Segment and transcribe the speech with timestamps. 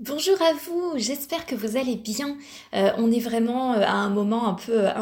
[0.00, 2.38] Bonjour à vous, j'espère que vous allez bien.
[2.72, 4.54] Euh, on est vraiment euh, à un moment un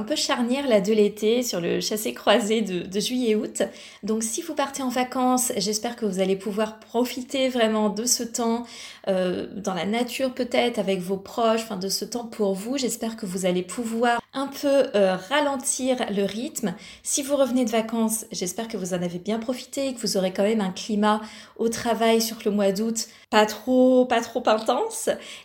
[0.02, 3.62] peu, charnière là de l'été sur le chassé-croisé de, juillet-août.
[4.02, 8.24] Donc si vous partez en vacances, j'espère que vous allez pouvoir profiter vraiment de ce
[8.24, 8.64] temps
[9.06, 12.76] euh, dans la nature peut-être avec vos proches, enfin de ce temps pour vous.
[12.76, 14.86] J'espère que vous allez pouvoir un peu
[15.30, 16.74] ralentir le rythme.
[17.04, 20.32] Si vous revenez de vacances, j'espère que vous en avez bien profité, que vous aurez
[20.32, 21.20] quand même un climat
[21.56, 24.87] au travail sur le mois d'août pas trop, pas trop intense.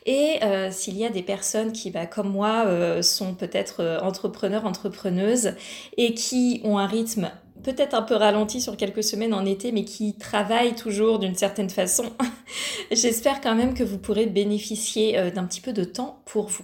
[0.06, 4.00] Et euh, s'il y a des personnes qui, bah, comme moi, euh, sont peut-être euh,
[4.00, 5.54] entrepreneurs, entrepreneuses
[5.98, 7.32] et qui ont un rythme
[7.64, 11.70] peut-être un peu ralenti sur quelques semaines en été, mais qui travaillent toujours d'une certaine
[11.70, 12.12] façon,
[12.92, 16.64] j'espère quand même que vous pourrez bénéficier d'un petit peu de temps pour vous.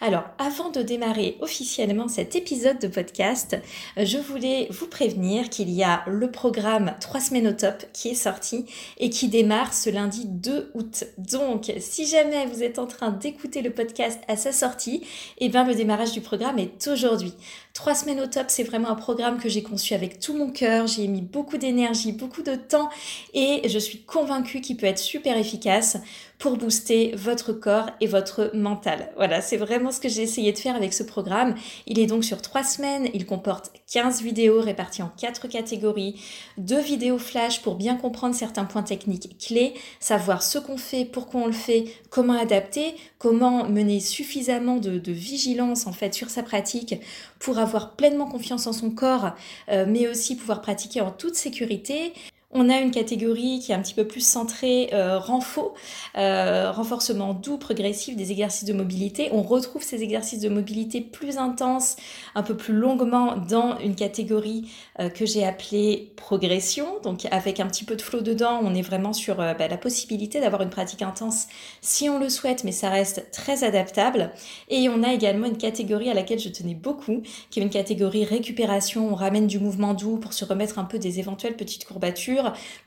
[0.00, 3.56] Alors, avant de démarrer officiellement cet épisode de podcast,
[3.96, 8.14] je voulais vous prévenir qu'il y a le programme 3 semaines au top qui est
[8.14, 8.66] sorti
[8.98, 11.04] et qui démarre ce lundi 2 août.
[11.18, 15.02] Donc, si jamais vous êtes en train d'écouter le podcast à sa sortie,
[15.38, 17.32] eh bien, le démarrage du programme est aujourd'hui.
[17.74, 20.86] 3 semaines au top, c'est vraiment un programme que j'ai conçu avec tout mon cœur.
[20.86, 22.88] J'y ai mis beaucoup d'énergie, beaucoup de temps
[23.34, 25.96] et je suis convaincue qu'il peut être super efficace
[26.38, 29.10] pour booster votre corps et votre mental.
[29.16, 31.54] Voilà, c'est vraiment ce que j'ai essayé de faire avec ce programme.
[31.86, 36.20] Il est donc sur trois semaines, il comporte 15 vidéos réparties en quatre catégories,
[36.58, 41.40] deux vidéos flash pour bien comprendre certains points techniques clés, savoir ce qu'on fait, pourquoi
[41.40, 46.96] on le fait, comment adapter, comment mener suffisamment de, vigilance en fait sur sa pratique
[47.38, 49.30] pour avoir pleinement confiance en son corps,
[49.70, 52.12] euh, mais aussi pouvoir pratiquer en toute sécurité.
[52.52, 55.74] On a une catégorie qui est un petit peu plus centrée euh, renfort,
[56.16, 59.30] euh, renforcement doux, progressif des exercices de mobilité.
[59.32, 61.96] On retrouve ces exercices de mobilité plus intenses,
[62.36, 64.70] un peu plus longuement dans une catégorie
[65.00, 66.86] euh, que j'ai appelée progression.
[67.02, 70.40] Donc avec un petit peu de flow dedans, on est vraiment sur bah, la possibilité
[70.40, 71.48] d'avoir une pratique intense
[71.80, 74.30] si on le souhaite, mais ça reste très adaptable.
[74.68, 78.24] Et on a également une catégorie à laquelle je tenais beaucoup, qui est une catégorie
[78.24, 79.08] récupération.
[79.10, 82.35] On ramène du mouvement doux pour se remettre un peu des éventuelles petites courbatures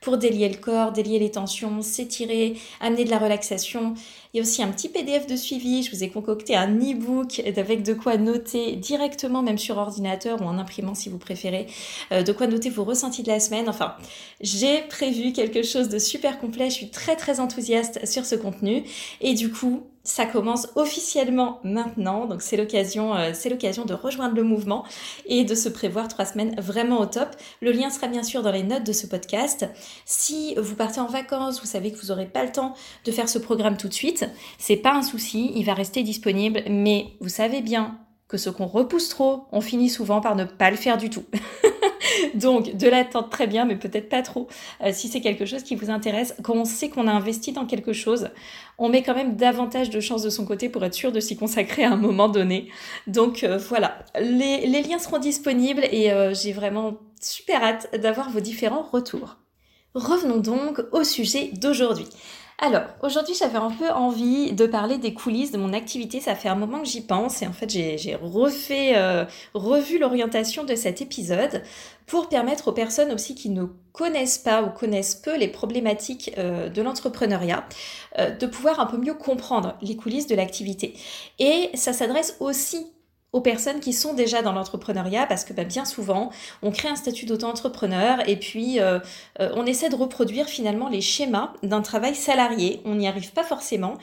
[0.02, 3.94] pour délier le corps, délier les tensions, s'étirer, amener de la relaxation.
[4.32, 5.82] Il y a aussi un petit PDF de suivi.
[5.82, 10.46] Je vous ai concocté un e-book avec de quoi noter directement, même sur ordinateur ou
[10.46, 11.66] en imprimant si vous préférez,
[12.12, 13.68] euh, de quoi noter vos ressentis de la semaine.
[13.68, 13.96] Enfin,
[14.40, 16.70] j'ai prévu quelque chose de super complet.
[16.70, 18.84] Je suis très très enthousiaste sur ce contenu.
[19.20, 24.36] Et du coup, ça commence officiellement maintenant, donc c'est l'occasion, euh, c'est l'occasion de rejoindre
[24.36, 24.84] le mouvement
[25.26, 27.30] et de se prévoir trois semaines vraiment au top.
[27.62, 29.68] Le lien sera bien sûr dans les notes de ce podcast.
[30.06, 32.74] Si vous partez en vacances, vous savez que vous n'aurez pas le temps
[33.06, 34.19] de faire ce programme tout de suite,
[34.58, 38.68] c'est pas un souci, il va rester disponible, mais vous savez bien que ce qu'on
[38.68, 41.26] repousse trop, on finit souvent par ne pas le faire du tout.
[42.36, 44.48] Donc, de l'attente très bien, mais peut-être pas trop.
[44.84, 47.66] Euh, si c'est quelque chose qui vous intéresse, quand on sait qu'on a investi dans
[47.66, 48.30] quelque chose,
[48.78, 51.38] on met quand même davantage de chances de son côté pour être sûr de s'y
[51.38, 52.70] consacrer à un moment donné.
[53.08, 58.40] Donc euh, voilà, les, liens seront disponibles et euh, j'ai vraiment super hâte d'avoir vos
[58.40, 59.38] différents retours.
[59.96, 62.08] Revenons donc au sujet d'aujourd'hui.
[62.62, 66.20] Alors, aujourd'hui, j'avais un peu envie de parler des coulisses de mon activité.
[66.20, 70.66] Ça fait un moment que j'y pense et en fait, j'ai refait, euh, revu l'orientation
[70.66, 71.64] de cet épisode
[72.06, 76.68] pour permettre aux personnes aussi qui ne connaissent pas ou connaissent peu les problématiques euh,
[76.68, 77.64] de l'entrepreneuriat
[78.18, 80.96] euh, de pouvoir un peu mieux comprendre les coulisses de l'activité.
[81.40, 82.88] Et ça s'adresse aussi
[83.32, 86.32] aux personnes qui sont déjà dans l'entrepreneuriat parce que bah, bien souvent
[86.62, 89.00] on crée un statut d'auto-entrepreneur et puis euh,
[89.40, 92.82] euh, on essaie de reproduire finalement les schémas d'un travail salarié.
[92.86, 93.98] On n'y arrive pas forcément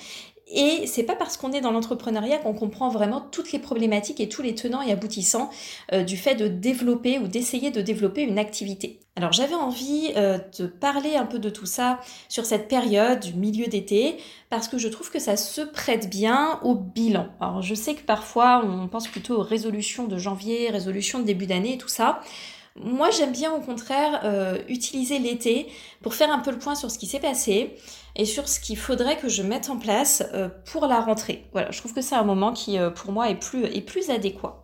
[0.48, 4.28] et c'est pas parce qu'on est dans l'entrepreneuriat qu'on comprend vraiment toutes les problématiques et
[4.28, 5.50] tous les tenants et aboutissants
[5.92, 9.00] euh, du fait de développer ou d'essayer de développer une activité.
[9.16, 11.98] Alors j'avais envie euh, de parler un peu de tout ça
[12.28, 16.60] sur cette période du milieu d'été parce que je trouve que ça se prête bien
[16.62, 17.28] au bilan.
[17.40, 21.46] Alors je sais que parfois on pense plutôt aux résolutions de janvier, résolutions de début
[21.46, 22.20] d'année et tout ça.
[22.78, 25.66] Moi, j'aime bien au contraire euh, utiliser l'été
[26.02, 27.74] pour faire un peu le point sur ce qui s'est passé,
[28.16, 31.44] et sur ce qu'il faudrait que je mette en place euh, pour la rentrée.
[31.52, 34.60] Voilà, je trouve que c'est un moment qui euh, pour moi est plus, adéquat.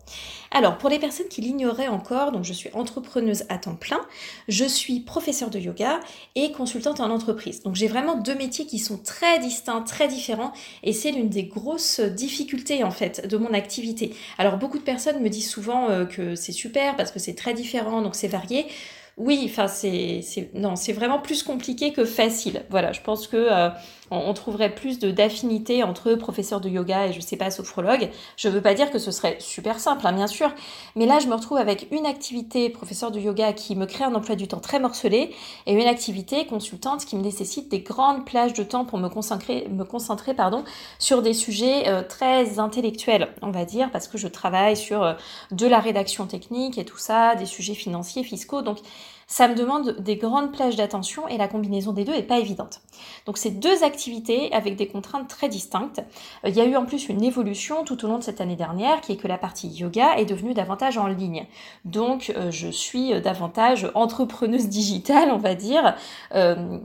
[0.51, 4.01] Alors, pour les personnes qui l'ignoraient encore, donc je suis entrepreneuse à temps plein,
[4.47, 5.99] je suis professeure de yoga
[6.35, 7.63] et consultante en entreprise.
[7.63, 10.53] Donc j'ai vraiment deux métiers qui sont très distincts, très différents
[10.83, 14.15] et c'est l'une des grosses difficultés en fait de mon activité.
[14.37, 17.53] Alors beaucoup de personnes me disent souvent euh, que c'est super parce que c'est très
[17.53, 18.67] différent, donc c'est varié.
[19.17, 20.21] Oui, enfin c'est
[20.55, 22.63] non, c'est vraiment plus compliqué que facile.
[22.71, 23.69] Voilà, je pense que euh,
[24.11, 28.09] on, trouverait plus d'affinité entre professeur de yoga et je sais pas sophrologue.
[28.37, 30.51] Je veux pas dire que ce serait super simple, hein, bien sûr,
[30.95, 34.13] mais là je me retrouve avec une activité professeur de yoga qui me crée un
[34.15, 35.33] emploi du temps très morcelé
[35.65, 39.67] et une activité consultante qui me nécessite des grandes plages de temps pour me concentrer,
[39.69, 40.63] me concentrer pardon,
[40.99, 45.13] sur des sujets euh, très intellectuels, on va dire, parce que je travaille sur euh,
[45.51, 48.79] de la rédaction technique et tout ça, des sujets financiers, fiscaux, donc
[49.33, 52.81] ça me demande des grandes plages d'attention et la combinaison des deux est pas évidente.
[53.25, 56.03] Donc c'est deux activités avec des contraintes très distinctes.
[56.45, 58.55] Euh, il y a eu en plus une évolution tout au long de cette année
[58.55, 61.47] dernière qui est que la partie yoga est devenue davantage en ligne.
[61.83, 65.95] Donc euh, je suis davantage entrepreneuse digitale, on va dire,
[66.35, 66.77] euh,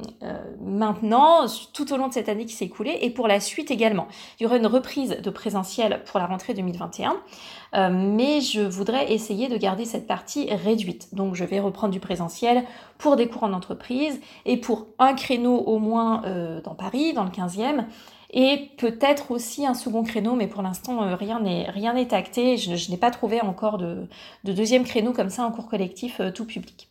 [0.63, 1.45] maintenant,
[1.75, 4.09] tout au long de cette année qui s'est écoulée et pour la suite également.
[4.41, 7.15] Il y aura une reprise de présentiel pour la rentrée 2021.
[7.75, 11.15] Euh, mais je voudrais essayer de garder cette partie réduite.
[11.15, 12.65] Donc je vais reprendre du présentiel
[12.97, 17.25] pour des cours en entreprise et pour un créneau au moins euh, dans Paris, dans
[17.25, 17.85] le 15e,
[18.31, 22.59] et peut-être aussi un second créneau, mais pour l'instant euh, rien n'est rien n'est acté.
[22.59, 24.07] Je, n'ai pas trouvé encore de,
[24.45, 26.89] deuxième créneau comme ça en cours collectif euh, tout public.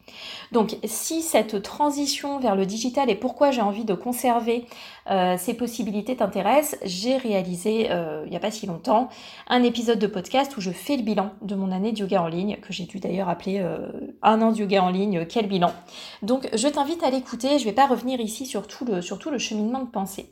[0.51, 4.65] Donc si cette transition vers le digital et pourquoi j'ai envie de conserver
[5.11, 7.89] euh, ces possibilités t'intéressent, j'ai réalisé
[8.25, 9.09] il n'y a pas si longtemps
[9.47, 12.27] un épisode de podcast où je fais le bilan de mon année de yoga en
[12.27, 13.63] ligne, que j'ai dû d'ailleurs appeler
[14.23, 15.71] un an de yoga en ligne, quel bilan.
[16.23, 19.29] Donc je t'invite à l'écouter, je ne vais pas revenir ici sur le, sur tout
[19.29, 20.29] le cheminement de pensée.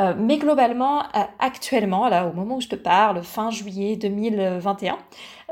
[0.00, 4.96] Euh, mais globalement, euh, actuellement, là, au moment où je te parle, fin juillet 2021,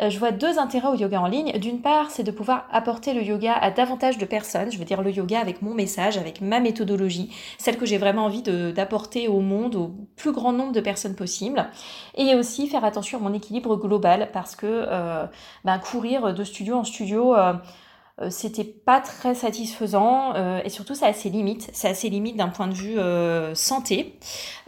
[0.01, 1.53] euh, je vois deux intérêts au yoga en ligne.
[1.59, 4.73] D'une part, c'est de pouvoir apporter le yoga à davantage de personnes.
[4.73, 8.25] Je veux dire le yoga avec mon message, avec ma méthodologie, celle que j'ai vraiment
[8.25, 11.69] envie d'apporter au monde, au plus grand nombre de personnes possible.
[12.17, 14.87] Et aussi faire attention à mon équilibre global parce que
[15.65, 17.53] ben, courir de studio en studio euh,
[18.29, 21.71] c'était pas très satisfaisant euh, et surtout ça a ses limites.
[21.73, 24.19] C'est assez limite d'un point de vue euh, santé.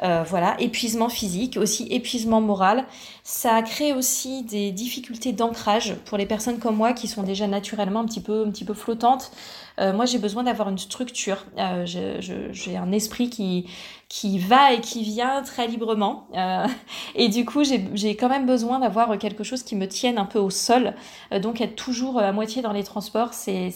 [0.01, 2.87] voilà, épuisement physique, aussi épuisement moral.
[3.25, 3.63] Ça a
[3.97, 8.21] aussi des difficultés d'ancrage pour les personnes comme moi qui sont déjà naturellement un petit
[8.21, 9.31] peu flottantes.
[9.79, 11.45] moi, j'ai besoin d'avoir une structure.
[11.85, 13.67] j'ai un esprit qui,
[14.13, 16.29] qui va et qui vient très librement.
[16.37, 16.67] Euh,
[17.15, 20.39] et du coup, j'ai quand même besoin d'avoir quelque chose qui me tienne un peu
[20.39, 20.93] au sol.
[21.33, 23.73] Euh, donc, être toujours à moitié dans les transports, c'est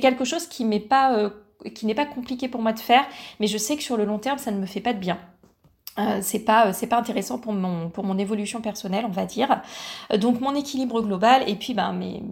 [0.00, 1.28] quelque chose qui n'est pas, euh,
[1.94, 3.04] pas compliqué pour moi de faire,
[3.40, 5.18] mais je sais que sur le long terme, ça ne me fait pas de bien.
[5.98, 9.62] Euh, c'est pas c'est pas intéressant pour mon pour mon évolution personnelle on va dire
[10.20, 12.22] donc mon équilibre global et puis ben mes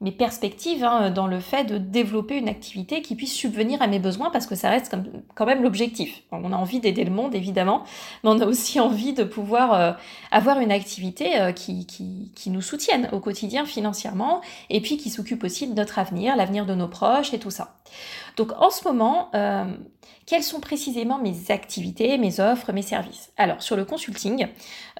[0.00, 3.98] mes perspectives hein, dans le fait de développer une activité qui puisse subvenir à mes
[3.98, 4.94] besoins parce que ça reste
[5.34, 6.22] quand même l'objectif.
[6.30, 7.82] On a envie d'aider le monde évidemment,
[8.22, 9.92] mais on a aussi envie de pouvoir euh,
[10.30, 14.40] avoir une activité euh, qui, qui, qui, nous soutienne au quotidien financièrement
[14.70, 17.74] et puis qui s'occupe aussi de notre avenir, l'avenir de nos proches et tout ça.
[18.38, 19.64] Donc en ce moment, euh,
[20.24, 23.32] quelles sont précisément mes activités, mes offres, mes services?
[23.36, 24.46] Alors sur le consulting,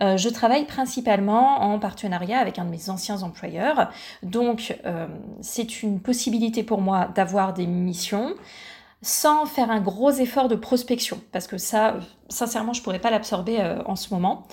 [0.03, 3.93] euh, je travaille principalement en partenariat avec un de mes anciens employeurs.
[4.25, 5.07] Donc euh,
[5.41, 8.35] c'est une possibilité pour moi d'avoir des missions
[9.01, 13.61] sans faire un gros effort de prospection, parce que ça, sincèrement, je pourrais pas l'absorber
[13.61, 14.47] euh, en ce moment.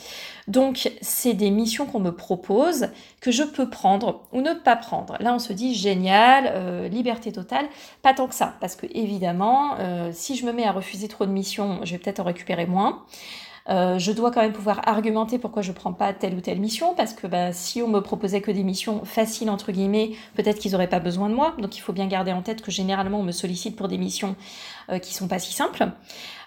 [0.47, 2.89] Donc, c'est des missions qu'on me propose,
[3.21, 5.17] que je peux prendre ou ne pas prendre.
[5.19, 7.65] Là, on se dit génial, euh, liberté totale.
[8.03, 11.25] Pas tant que ça, parce que évidemment, euh, si je me mets à refuser trop
[11.25, 13.03] de missions, je vais peut-être en récupérer moins.
[13.69, 16.93] Euh, je dois quand même pouvoir argumenter pourquoi je prends pas telle ou telle mission,
[16.95, 20.73] parce que bah, si on me proposait que des missions faciles, entre guillemets, peut-être qu'ils
[20.73, 21.55] n'auraient pas besoin de moi.
[21.59, 24.35] Donc il faut bien garder en tête que généralement on me sollicite pour des missions
[24.89, 25.87] euh, qui sont pas si simples.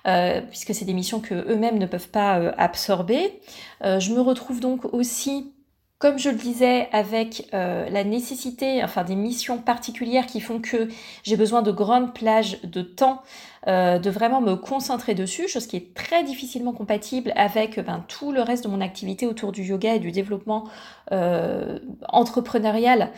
[0.07, 3.41] Euh, puisque c'est des missions que eux-mêmes ne peuvent pas absorber.
[3.83, 5.53] je me retrouve donc aussi
[5.99, 10.89] comme je le disais, avec euh, la nécessité, enfin des missions particulières qui font que
[11.25, 13.23] j'ai besoin de grandes plages de temps,
[13.67, 18.31] euh, de vraiment me concentrer dessus, chose qui est très difficilement compatible avec ben, tout
[18.31, 20.69] le reste de mon activité autour du yoga et du développement
[21.11, 23.11] euh, entrepreneurial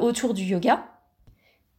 [0.00, 0.84] autour du yoga.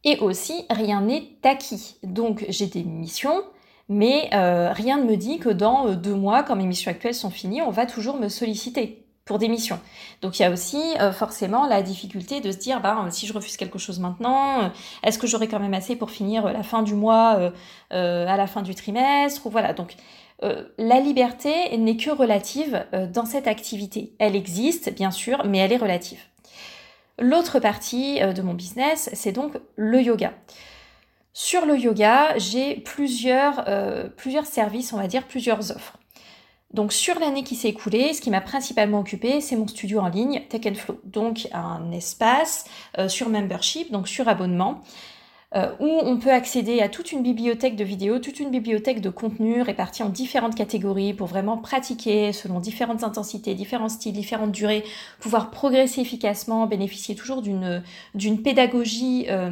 [0.04, 1.96] Et aussi, rien n'est acquis.
[2.04, 3.42] Donc j'ai des missions,
[3.88, 7.62] mais rien ne me dit que dans deux mois, quand mes missions actuelles sont finies,
[7.62, 9.05] on va toujours me solliciter.
[9.26, 9.78] Pour des missions.
[10.22, 13.34] Donc il y a aussi euh, forcément la difficulté de se dire, ben, si je
[13.34, 14.68] refuse quelque chose maintenant, euh,
[15.02, 17.52] est-ce que j'aurai quand même assez pour finir la fin du mois
[17.90, 19.74] à la fin du trimestre ou voilà.
[19.74, 19.96] Donc
[20.78, 24.12] la liberté n'est que relative dans cette activité.
[24.18, 26.20] Elle existe bien sûr, mais elle est relative.
[27.18, 30.34] L'autre partie de mon business, c'est donc le yoga.
[31.32, 33.64] Sur le yoga, j'ai plusieurs
[34.44, 35.98] services, on va dire, plusieurs offres.
[36.72, 40.08] Donc sur l'année qui s'est écoulée, ce qui m'a principalement occupé, c'est mon studio en
[40.08, 41.00] ligne Tech Flow.
[41.04, 42.64] Donc un espace
[42.98, 44.82] euh, sur membership, donc sur abonnement,
[45.54, 49.10] euh, où on peut accéder à toute une bibliothèque de vidéos, toute une bibliothèque de
[49.10, 54.82] contenus répartis en différentes catégories pour vraiment pratiquer selon différentes intensités, différents styles, différentes durées,
[55.20, 57.84] pouvoir progresser efficacement, bénéficier toujours d'une
[58.16, 59.50] d'une pédagogie euh,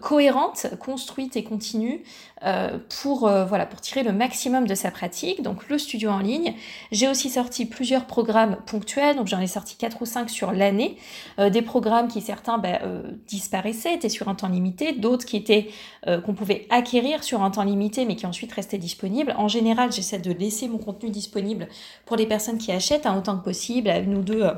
[0.00, 2.02] cohérente, construite et continue
[2.44, 5.42] euh, pour voilà pour tirer le maximum de sa pratique.
[5.42, 6.54] Donc le studio en ligne.
[6.90, 10.96] J'ai aussi sorti plusieurs programmes ponctuels, donc j'en ai sorti quatre ou cinq sur l'année,
[11.38, 12.80] des programmes qui certains ben,
[13.28, 15.68] disparaissaient, étaient sur un temps limité, d'autres qui
[16.06, 19.34] euh, qu'on pouvait acquérir sur un temps limité, mais qui ensuite restaient disponibles.
[19.36, 21.68] En général, j'essaie de laisser mon contenu disponible
[22.06, 24.54] pour les personnes qui achètent hein, autant que possible, à une ou deux, euh,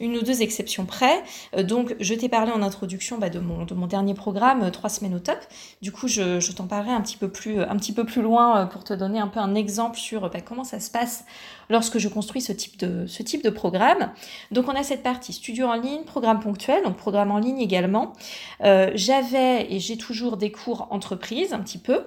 [0.00, 1.22] une ou deux exceptions près.
[1.56, 5.14] Euh, donc, je t'ai parlé en introduction bah, de, mon, mon dernier programme, trois semaines
[5.14, 5.38] au top.
[5.82, 8.66] Du coup, je, je t'en parlerai un petit peu plus, un petit peu plus loin
[8.66, 11.24] pour te donner un peu un exemple sur bah, comment ça se passe
[11.70, 14.10] lorsque je construis ce type de, programme.
[14.50, 18.12] Donc, on a cette partie studio en ligne, programme ponctuel, donc programme en ligne également.
[18.60, 22.04] J'avais et j'ai toujours des cours entreprises un petit peu.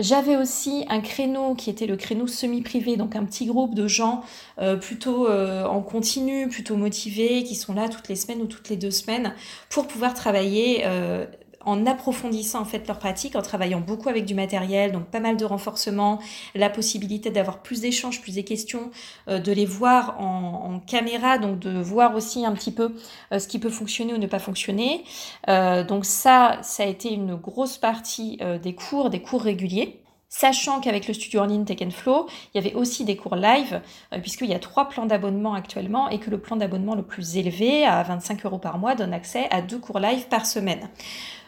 [0.00, 4.22] J'avais aussi un créneau qui était le créneau semi-privé, donc un petit groupe de gens
[4.58, 8.70] euh, plutôt euh, en continu, plutôt motivés, qui sont là toutes les semaines ou toutes
[8.70, 9.34] les deux semaines
[9.68, 11.26] pour pouvoir travailler euh,
[11.64, 15.36] en approfondissant en fait leur pratique, en travaillant beaucoup avec du matériel, donc pas mal
[15.36, 16.18] de renforcement,
[16.54, 18.90] la possibilité d'avoir plus d'échanges, plus des questions,
[19.28, 22.94] euh, de les voir en, caméra, donc de voir aussi un petit peu
[23.32, 25.04] euh, ce qui peut fonctionner ou ne pas fonctionner.
[25.48, 30.00] Euh, donc ça, ça a été une grosse partie des cours, des cours réguliers.
[30.32, 33.82] Sachant qu'avec le studio en ligne Tech Flow, il y avait aussi des cours live,
[34.22, 37.84] puisqu'il y a trois plans d'abonnement actuellement et que le plan d'abonnement le plus élevé,
[37.84, 40.88] à 25 euros par mois, donne accès à deux cours live par semaine.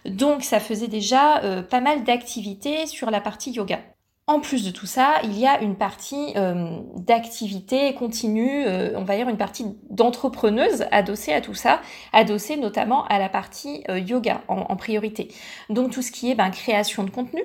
[0.04, 3.78] Donc ça faisait déjà euh, pas mal d'activités sur la partie yoga.
[4.28, 9.02] En plus de tout ça, il y a une partie euh, d'activité continue, euh, on
[9.02, 11.80] va dire une partie d'entrepreneuse adossée à tout ça,
[12.12, 15.26] adossée notamment à la partie euh, yoga en, priorité.
[15.70, 17.42] Donc tout ce qui est ben, création de contenu.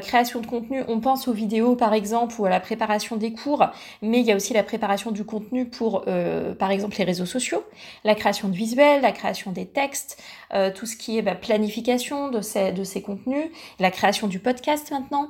[0.00, 3.66] création de contenu, on pense aux vidéos par exemple ou à la préparation des cours,
[4.00, 6.04] mais il y a aussi la préparation du contenu pour
[6.58, 7.64] par exemple les réseaux sociaux,
[8.04, 10.22] la création de visuels, la création des textes,
[10.74, 13.46] tout ce qui est ben, planification de ces, de ces contenus,
[13.78, 15.28] la création du podcast maintenant.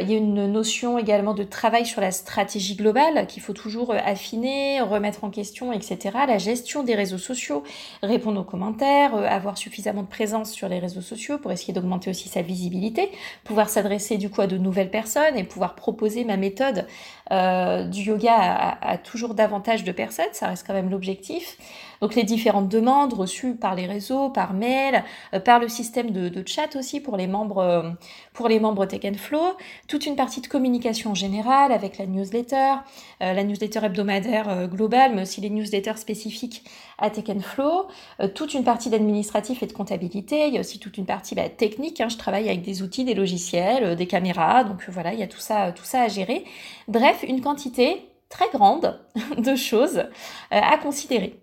[0.00, 3.52] Euh, il y a une notion également de travail sur la stratégie globale qu'il faut
[3.52, 5.98] toujours euh, affiner, remettre en question, etc.
[6.26, 7.62] La gestion des réseaux sociaux,
[8.02, 12.10] répondre aux commentaires, euh, avoir suffisamment de présence sur les réseaux sociaux pour essayer d'augmenter
[12.10, 13.10] aussi sa visibilité,
[13.44, 16.86] pouvoir s'adresser du coup à de nouvelles personnes et pouvoir proposer ma méthode
[17.30, 20.26] du yoga à, toujours davantage de personnes.
[20.32, 21.56] Ça reste quand même l'objectif.
[22.00, 25.04] Donc les différentes demandes reçues par les réseaux, par mail,
[25.44, 27.94] par le système de, chat aussi pour les membres,
[28.32, 29.56] pour les membres Tech Flow,
[29.86, 32.74] toute une partie de communication générale avec la newsletter,
[33.22, 36.64] euh, la newsletter hebdomadaire euh, globale, mais aussi les newsletters spécifiques
[36.98, 37.86] à Tech Flow,
[38.20, 41.34] euh, toute une partie d'administratif et de comptabilité, il y a aussi toute une partie
[41.34, 42.08] bah, technique, hein.
[42.08, 45.40] je travaille avec des outils, des logiciels, des caméras, donc voilà, il y a tout
[45.40, 46.44] ça, tout ça à gérer.
[46.88, 49.00] Bref, une quantité très grande
[49.38, 50.04] de choses
[50.50, 51.40] à considérer.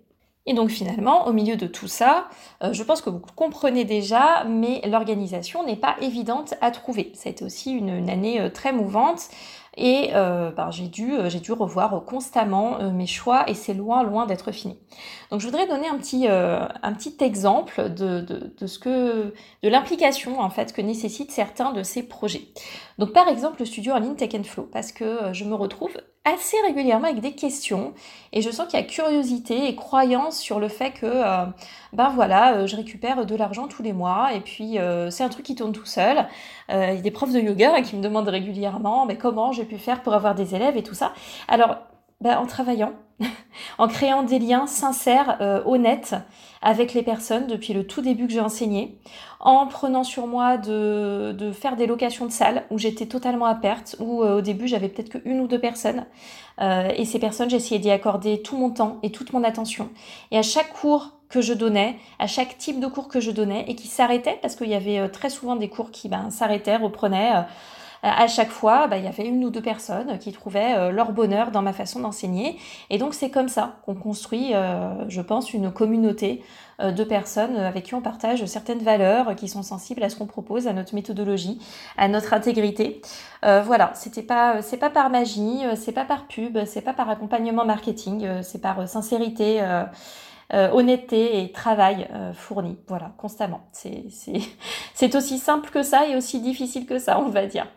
[0.48, 2.30] Et donc finalement, au milieu de tout ça,
[2.64, 7.12] euh, je pense que vous comprenez déjà, mais l'organisation n'est pas évidente à trouver.
[7.14, 9.28] Ça a été aussi une, année euh, très mouvante
[9.78, 14.26] et euh, ben, j'ai dû, j'ai dû revoir constamment mes choix et c'est loin, loin
[14.26, 14.78] d'être fini.
[15.32, 19.70] Donc je voudrais donner un petit, un petit exemple de, de, de ce que, de
[19.70, 22.48] l'implication en fait que nécessitent certains de ces projets.
[22.98, 25.96] Donc par exemple le studio en ligne Tech Flow parce que je me retrouve
[26.34, 27.94] assez régulièrement avec des questions.
[28.34, 31.46] Et je sens qu'il y a curiosité et croyance sur le fait que euh,
[31.94, 34.34] ben voilà euh, je récupère de l'argent tous les mois.
[34.34, 36.28] Et puis euh, c'est un truc qui tourne tout seul.
[36.70, 39.78] Il y a des profs de yoga qui me demandent régulièrement mais comment j'ai pu
[39.78, 41.14] faire pour avoir des élèves et tout ça.
[41.48, 41.78] Alors
[42.22, 42.94] ben, en travaillant
[43.80, 46.16] en créant des liens sincères, honnêtes
[46.62, 49.00] avec les personnes depuis le tout début que j'ai enseigné,
[49.40, 53.56] en prenant sur moi de, de faire des locations de salles où j'étais totalement à
[53.56, 56.06] perte, où euh, au début j'avais peut-être qu'une ou deux personnes.
[56.60, 59.90] Euh, et ces personnes, j'essayais d'y accorder tout mon temps et toute mon attention.
[60.32, 63.66] Et à chaque cours que je donnais, à chaque type de cours que je donnais
[63.68, 66.78] et qui s'arrêtait, parce qu'il y avait euh, très souvent des cours qui ben, s'arrêtaient,
[66.78, 67.46] reprenaient
[68.16, 71.52] à chaque fois, bah, il y avait une ou deux personnes qui trouvaient leur bonheur
[71.52, 72.58] dans ma façon d'enseigner.
[72.90, 74.54] Et donc c'est comme ça qu'on construit,
[75.08, 76.44] je pense, une communauté
[76.80, 80.68] de personnes avec qui on partage certaines valeurs qui sont sensibles à ce qu'on propose,
[80.68, 81.60] à notre méthodologie,
[81.98, 83.02] à notre intégrité.
[83.42, 87.66] voilà, c'était pas, c'est pas par magie, c'est pas par pub, c'est pas par accompagnement
[87.66, 89.84] marketing, c'est par sincérité euh,
[90.54, 93.70] honnêteté et travail euh, fourni, voilà, constamment.
[94.94, 97.68] C'est aussi simple que ça et aussi difficile que ça, on va dire.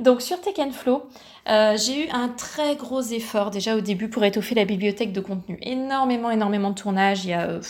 [0.00, 1.08] Donc sur Tech Flow,
[1.48, 5.20] euh, j'ai eu un très gros effort déjà au début pour étoffer la bibliothèque de
[5.20, 5.58] contenu.
[5.62, 7.24] Énormément, énormément de tournages.
[7.24, 7.60] Il y a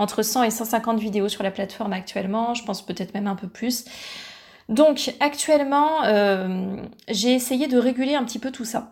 [0.00, 3.48] entre 100 et 150 vidéos sur la plateforme actuellement, je pense peut-être même un peu
[3.48, 3.84] plus.
[4.68, 6.02] Donc actuellement,
[7.08, 8.90] j'ai essayé de réguler un petit peu tout ça.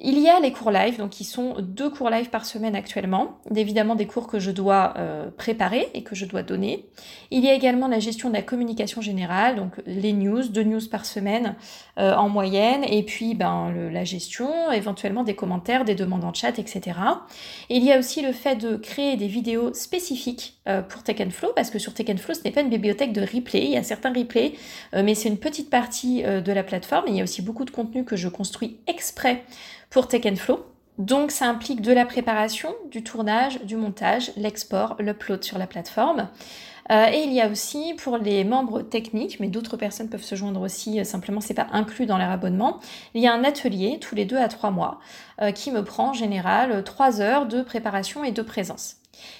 [0.00, 3.38] Il y a les cours live, donc qui sont deux cours live par semaine actuellement,
[3.54, 6.86] évidemment des cours que je dois euh, préparer et que je dois donner.
[7.30, 10.80] Il y a également la gestion de la communication générale, donc les news, deux news
[10.90, 11.54] par semaine
[11.98, 16.58] euh, en moyenne, et puis ben, la gestion, éventuellement des commentaires, des demandes en chat,
[16.58, 16.98] etc.
[17.70, 21.52] il y a aussi le fait de créer des vidéos spécifiques euh, pour Tech Flow,
[21.54, 23.84] parce que sur Tech Flow, ce n'est pas une bibliothèque de replay, il y a
[23.84, 24.54] certains replays,
[24.92, 28.04] mais c'est une petite partie de la plateforme, il y a aussi beaucoup de contenu
[28.04, 29.44] que je construis exprès
[29.94, 30.66] pour Tech Flow.
[30.98, 36.28] Donc ça implique de la préparation, du tournage, du montage, l'export, l'upload sur la plateforme.
[36.90, 40.34] Euh, et il y a aussi pour les membres techniques, mais d'autres personnes peuvent se
[40.34, 42.80] joindre aussi, euh, simplement c'est pas inclus dans leur abonnement,
[43.14, 44.98] il y a un atelier tous les deux à trois mois
[45.40, 48.96] euh, qui me prend en général trois heures de préparation et de présence.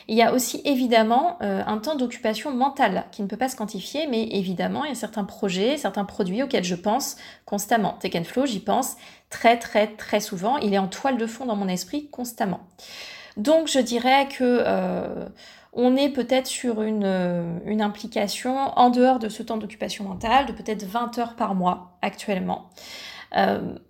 [0.06, 4.06] Il y a aussi évidemment un temps d'occupation mentale qui ne peut pas se quantifier,
[4.06, 7.94] mais évidemment, il y a certains projets, certains produits auxquels je pense constamment.
[7.94, 8.96] Tech Flow, j'y pense
[9.34, 10.58] très très très souvent.
[10.58, 12.60] Il est en toile de fond dans mon esprit constamment.
[13.36, 15.26] Donc je dirais que euh,
[15.72, 20.46] on est peut-être sur une, euh, une, implication en dehors de ce temps d'occupation mentale
[20.46, 22.70] de peut-être 20 heures par mois actuellement.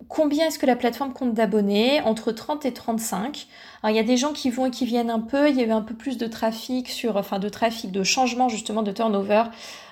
[0.08, 2.00] combien est-ce que la plateforme compte d'abonnés?
[2.00, 3.46] Entre 30 et 35
[3.90, 5.48] il y a des gens qui vont et qui viennent un peu.
[5.50, 8.48] Il y a eu un peu plus de trafic sur, enfin de trafic, de changement
[8.48, 9.44] justement de turnover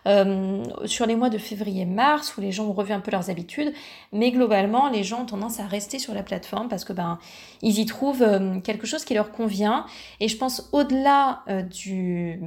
[0.06, 3.72] euh, sur les mois de février-mars où les gens ont revu un peu leurs habitudes.
[4.12, 7.18] Mais globalement, les gens ont tendance à rester sur la plateforme parce que ben
[7.61, 9.87] ils y trouvent euh, quelque chose qui leur convient.
[10.20, 12.40] Et je pense au-delà euh, du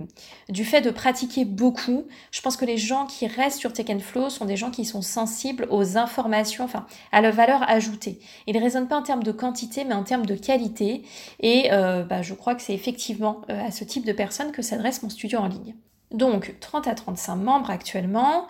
[0.49, 4.29] du fait de pratiquer beaucoup, je pense que les gens qui restent sur Tech Flow
[4.29, 8.19] sont des gens qui sont sensibles aux informations, enfin à la valeur ajoutée.
[8.47, 11.03] Ils ne raisonnent pas en termes de quantité, mais en termes de qualité.
[11.39, 14.61] Et euh, bah, je crois que c'est effectivement euh, à ce type de personnes que
[14.61, 15.75] s'adresse mon studio en ligne.
[16.11, 18.47] Donc 30 à 35 membres actuellement.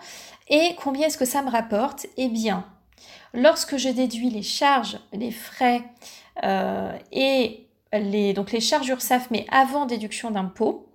[0.48, 2.06] Et combien est-ce que ça me rapporte?
[2.16, 2.64] Eh bien,
[3.34, 5.82] lorsque je déduis les charges, les frais
[6.44, 10.86] euh, et les, donc les charges URSAF, mais avant déduction d'impôts,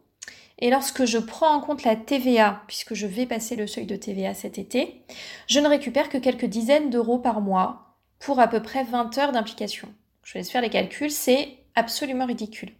[0.59, 3.95] et lorsque je prends en compte la TVA, puisque je vais passer le seuil de
[3.95, 5.01] TVA cet été,
[5.47, 9.31] je ne récupère que quelques dizaines d'euros par mois pour à peu près 20 heures
[9.31, 9.89] d'implication.
[10.23, 12.71] Je vais faire les calculs, c'est absolument ridicule.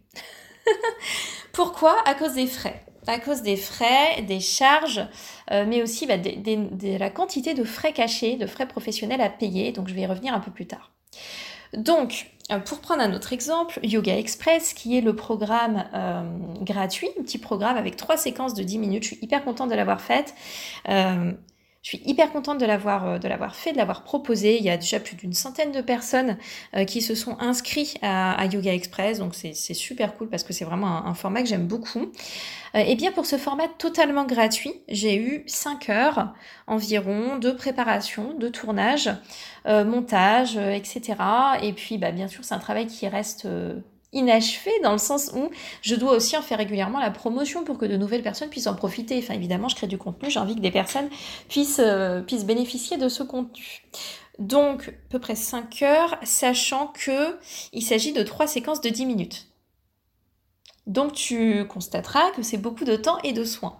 [1.52, 1.96] Pourquoi?
[2.06, 2.84] À cause des frais.
[3.06, 5.04] À cause des frais, des charges,
[5.50, 9.72] euh, mais aussi bah, de la quantité de frais cachés, de frais professionnels à payer.
[9.72, 10.92] Donc je vais y revenir un peu plus tard.
[11.74, 16.22] Donc, euh, pour prendre un autre exemple, Yoga Express, qui est le programme euh,
[16.60, 19.02] gratuit, un petit programme avec trois séquences de 10 minutes.
[19.04, 20.34] Je suis hyper contente de l'avoir faite.
[21.82, 24.56] Je suis hyper contente de l'avoir euh, de l'avoir fait, de l'avoir proposé.
[24.56, 26.38] Il y a déjà plus d'une centaine de personnes
[26.76, 30.64] euh, qui se sont inscrits à, Yoga Express, donc c'est super cool parce que c'est
[30.64, 32.12] vraiment un, format que j'aime beaucoup.
[32.76, 36.32] Euh, et bien pour ce format totalement gratuit, j'ai eu 5 heures
[36.68, 39.10] environ de préparation, de tournage,
[39.66, 41.14] montage, etc.
[41.62, 43.46] Et puis bah, bien sûr c'est un travail qui reste
[44.12, 47.86] inachevé dans le sens où je dois aussi en faire régulièrement la promotion pour que
[47.86, 49.18] de nouvelles personnes puissent en profiter.
[49.18, 51.08] Enfin, évidemment, je crée du contenu, j'ai envie que des personnes
[51.48, 53.82] puissent, euh, bénéficier de ce contenu.
[54.38, 57.38] Donc, à peu près 5 heures, sachant que
[57.72, 59.46] il s'agit de trois séquences de 10 minutes.
[60.86, 63.78] Donc, tu constateras que c'est beaucoup de temps et de soins.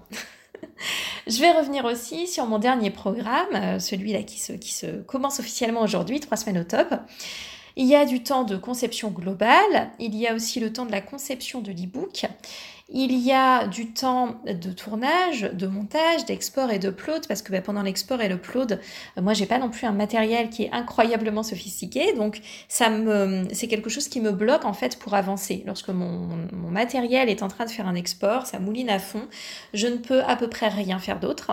[1.26, 5.40] Je vais revenir aussi sur mon dernier programme, euh, celui-là qui se, qui se commence
[5.40, 6.94] officiellement aujourd'hui, trois semaines au top.
[7.76, 10.92] Il y a du temps de conception globale, il y a aussi le temps de
[10.92, 12.26] la conception de l'e-book,
[12.94, 17.62] il y a du temps de tournage, de montage, d'export et d'upload, parce que bah,
[17.62, 18.80] pendant l'export et l'upload,
[19.16, 22.90] euh, moi j'ai pas non plus un matériel qui est incroyablement sophistiqué, donc ça
[23.52, 25.62] c'est quelque chose qui me bloque en fait pour avancer.
[25.66, 26.28] Lorsque mon,
[26.70, 29.26] matériel est en train de faire un export, ça mouline à fond,
[29.74, 31.52] je ne peux à peu près rien faire d'autre.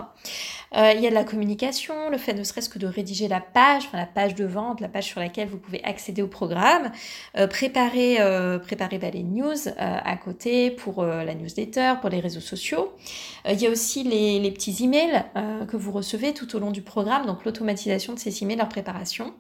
[0.78, 3.42] Euh, il y a de la communication, le fait ne serait-ce que de rédiger la
[3.42, 6.92] page, la page de vente, la page sur laquelle vous pouvez accéder au programme,
[7.38, 8.18] euh, préparer,
[8.64, 12.94] préparer bah, les news à côté pour la newsletter, pour les réseaux sociaux.
[13.48, 15.26] il y a aussi les, petits emails
[15.68, 19.34] que vous recevez tout au long du programme, donc l'automatisation de ces emails, leur préparation.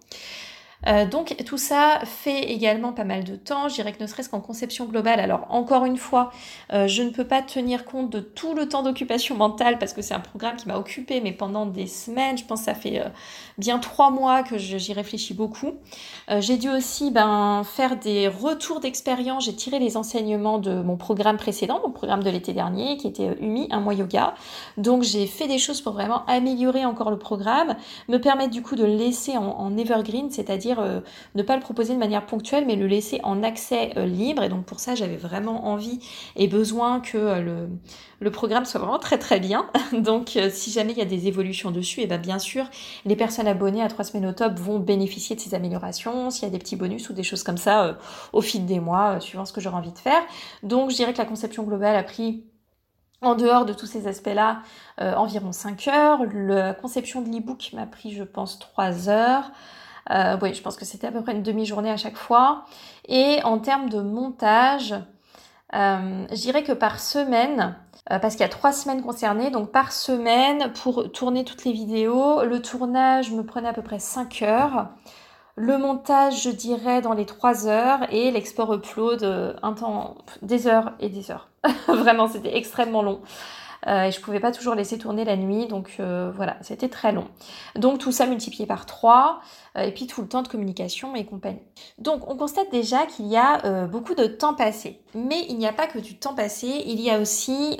[0.87, 4.29] Euh, donc tout ça fait également pas mal de temps, je dirais que ne serait-ce
[4.29, 5.19] qu'en conception globale.
[5.19, 6.31] Alors encore une fois,
[6.71, 10.01] euh, je ne peux pas tenir compte de tout le temps d'occupation mentale parce que
[10.01, 13.01] c'est un programme qui m'a occupé, mais pendant des semaines, je pense que ça fait
[13.01, 13.09] euh,
[13.57, 15.73] bien trois mois que j'y réfléchis beaucoup.
[16.39, 21.37] j'ai dû aussi ben, faire des retours d'expérience, j'ai tiré les enseignements de mon programme
[21.37, 24.33] précédent, mon programme de l'été dernier, qui était UMI, un mois yoga.
[24.77, 27.75] Donc j'ai fait des choses pour vraiment améliorer encore le programme,
[28.07, 30.99] me permettre du coup de le laisser en evergreen, c'est-à-dire euh,
[31.33, 34.43] ne pas le proposer de manière ponctuelle, mais le laisser en accès euh, libre.
[34.43, 35.99] Et donc pour ça, j'avais vraiment envie
[36.35, 37.67] et besoin que euh,
[38.19, 39.67] le, programme soit vraiment très très bien.
[39.93, 42.65] donc si jamais il y a des évolutions dessus, et bien bien sûr,
[43.05, 46.29] les personnes abonnées à 3 semaines au top vont bénéficier de ces améliorations.
[46.29, 47.97] S'il y a des petits bonus ou des choses comme ça
[48.33, 50.21] au fil des mois, suivant ce que j'aurai envie de faire.
[50.61, 52.43] Donc je dirais que la conception globale a pris
[53.21, 54.61] en dehors de tous ces aspects-là,
[54.99, 56.19] environ 5 heures.
[56.33, 59.51] La conception de l'e-book m'a pris, je pense, 3 heures.
[60.11, 62.65] Euh, oui, je pense que c'était à peu près une demi-journée à chaque fois.
[63.07, 64.93] Et en termes de montage,
[65.75, 67.75] euh, je dirais que par semaine,
[68.11, 71.73] euh, parce qu'il y a trois semaines concernées, donc par semaine pour tourner toutes les
[71.73, 74.89] vidéos, le tournage me prenait à peu près 5 heures.
[75.55, 80.93] Le montage, je dirais, dans les 3 heures et l'export upload, un temps, des heures
[80.99, 81.49] et des heures.
[81.87, 83.21] Vraiment, c'était extrêmement long.
[83.87, 87.11] Euh, et je pouvais pas toujours laisser tourner la nuit, donc euh, voilà, c'était très
[87.11, 87.27] long.
[87.75, 89.41] Donc tout ça multiplié par 3,
[89.77, 91.61] euh, et puis tout le temps de communication et compagnie.
[91.97, 95.73] Donc on constate déjà qu'il y a beaucoup de temps passé, mais il n'y a
[95.73, 97.77] pas que du temps passé, il y a aussi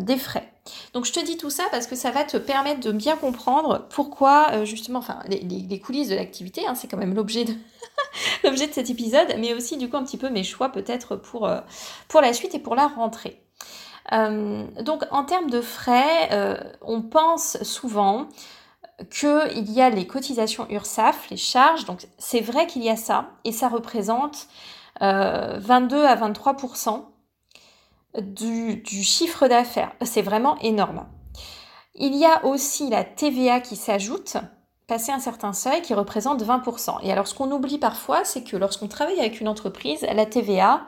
[0.00, 0.50] des frais.
[0.94, 3.86] Donc je te dis tout ça parce que ça va te permettre de bien comprendre
[3.90, 7.52] pourquoi justement, enfin les, coulisses de l'activité, hein, c'est quand même l'objet de
[8.44, 11.50] l'objet de cet épisode, mais aussi du coup un petit peu mes choix peut-être pour,
[12.08, 13.44] pour la suite et pour la rentrée.
[14.12, 18.28] Euh, donc en termes de frais, euh, on pense souvent
[19.10, 23.30] qu'il y a les cotisations URSAF, les charges, donc c'est vrai qu'il y a ça,
[23.44, 24.46] et ça représente
[25.00, 26.56] 22 euh, à 23
[28.20, 29.92] du, du chiffre d'affaires.
[30.02, 31.06] C'est vraiment énorme.
[31.96, 34.36] Il y a aussi la TVA qui s'ajoute,
[34.86, 36.98] passer un certain seuil qui représente 20%.
[37.02, 40.86] Et alors ce qu'on oublie parfois, c'est que lorsqu'on travaille avec une entreprise, la TVA,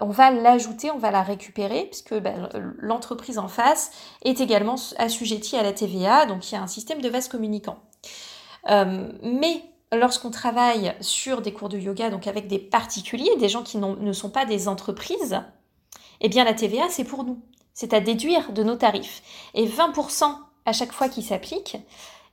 [0.00, 3.90] on va l'ajouter, on va la récupérer, puisque ben, l'entreprise en face
[4.24, 7.78] est également assujettie à la TVA, donc il y a un système de vase communicant.
[8.70, 13.62] Euh, mais lorsqu'on travaille sur des cours de yoga, donc avec des particuliers, des gens
[13.62, 15.40] qui ne sont pas des entreprises,
[16.20, 17.40] eh bien la TVA, c'est pour nous.
[17.74, 19.22] C'est à déduire de nos tarifs.
[19.54, 21.76] Et 20% à chaque fois qui s'applique,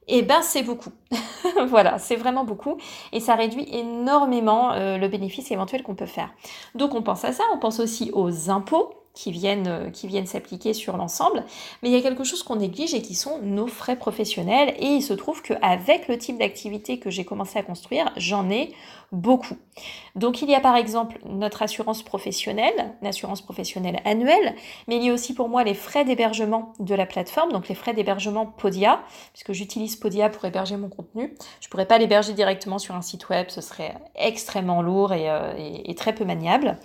[0.10, 0.92] eh ben c'est beaucoup.
[1.68, 2.78] voilà, c'est vraiment beaucoup
[3.14, 6.34] et ça réduit énormément euh, le bénéfice éventuel qu'on peut faire.
[6.76, 10.28] Donc on pense à ça, on pense aussi aux impôts qui viennent, euh, qui viennent
[10.28, 11.44] s'appliquer sur l'ensemble.
[11.82, 14.76] Mais il y a quelque chose qu'on néglige et qui sont nos frais professionnels.
[14.80, 18.74] Et il se trouve qu'avec le type d'activité que j'ai commencé à construire, j'en ai
[19.12, 19.58] beaucoup.
[20.16, 24.56] Donc il y a par exemple notre assurance professionnelle, une assurance professionnelle annuelle,
[24.88, 27.76] mais il y a aussi pour moi les frais d'hébergement de la plateforme, donc les
[27.76, 29.02] frais d'hébergement Podia,
[29.34, 31.34] puisque j'utilise Podia pour héberger mon contenu.
[31.60, 35.30] Je ne pourrais pas l'héberger directement sur un site web, ce serait extrêmement lourd et,
[35.30, 36.78] euh, très peu maniable.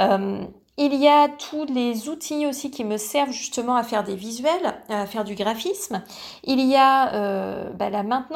[0.00, 0.44] Euh,
[0.78, 4.80] il y a tous les outils aussi qui me servent justement à faire des visuels,
[4.88, 6.02] à faire du graphisme.
[6.44, 7.90] Il y a euh, bah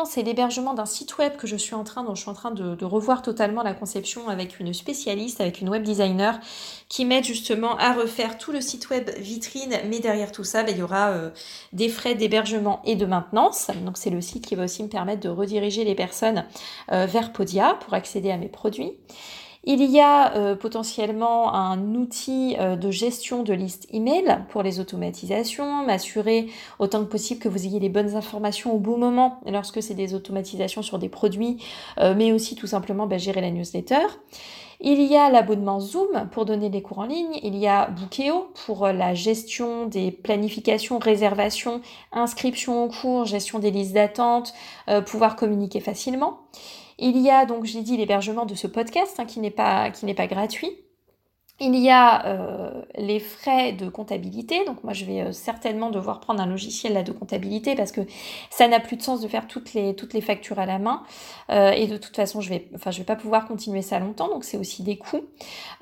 [0.05, 2.51] c'est l'hébergement d'un site web que je suis en train, dont je suis en train
[2.51, 6.39] de, revoir totalement la conception avec une spécialiste, avec une web designer
[6.91, 9.75] qui m'aide justement à refaire tout le site web vitrine.
[9.89, 11.31] Mais derrière tout ça, bah, il y aura euh,
[11.73, 13.71] des frais d'hébergement et de maintenance.
[13.87, 16.45] Donc c'est le site qui va aussi me permettre de rediriger les personnes
[16.93, 18.93] euh, vers Podia pour accéder à mes produits.
[19.69, 24.79] Il y a euh, potentiellement un outil euh, de gestion de liste email pour les
[24.79, 26.47] automatisations, m'assurer
[26.79, 30.15] autant que possible que vous ayez les bonnes informations au bon moment lorsque c'est des
[30.15, 31.59] automatisations sur des produits,
[31.99, 34.07] euh, mais aussi tout simplement bah, gérer la newsletter.
[34.81, 37.41] Il y a l'abonnement Zoom pour donner des cours en ligne.
[37.43, 41.81] Il y a Bookeo pour la gestion des planifications, réservations,
[42.13, 44.53] inscriptions aux cours, gestion des listes d'attente,
[45.07, 46.41] pouvoir communiquer facilement.
[46.99, 50.07] Il y a donc, j'ai dit, l'hébergement de ce podcast hein, qui n'est pas, qui
[50.07, 50.86] n'est pas gratuit.
[51.59, 56.21] Il y a euh, les frais de comptabilité, donc moi je vais euh, certainement devoir
[56.21, 58.03] prendre un logiciel là de comptabilité parce que
[58.51, 61.03] ça n'a plus de sens de faire toutes les, toutes les factures à la main.
[61.49, 64.45] Euh, et de toute façon je vais, enfin vais pas pouvoir continuer ça longtemps donc
[64.45, 65.25] c'est aussi des coûts.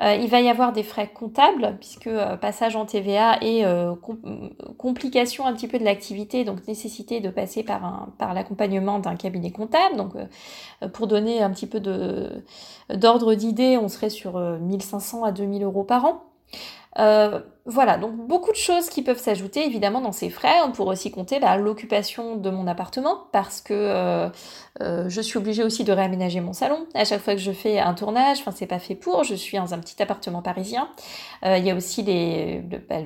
[0.00, 2.10] il va y avoir des frais comptables puisque
[2.40, 3.64] passage en TVA et
[4.78, 9.50] complication un petit peu de l'activité donc nécessité de passer par par l'accompagnement d'un cabinet
[9.50, 9.96] comptable.
[9.96, 10.12] Donc
[10.92, 16.24] pour donner un petit peu d'ordre d'idée on serait sur 1500 à 2000 par an.
[16.98, 20.60] Euh, voilà, donc beaucoup de choses qui peuvent s'ajouter évidemment dans ces frais.
[20.64, 24.28] On pourrait aussi compter bah, l'occupation de mon appartement parce que euh,
[24.82, 26.86] euh, je suis obligée aussi de réaménager mon salon.
[26.94, 29.56] À chaque fois que je fais un tournage, enfin c'est pas fait pour, je suis
[29.56, 30.88] dans un petit appartement parisien.
[31.44, 32.96] Euh, il y a aussi les, bah,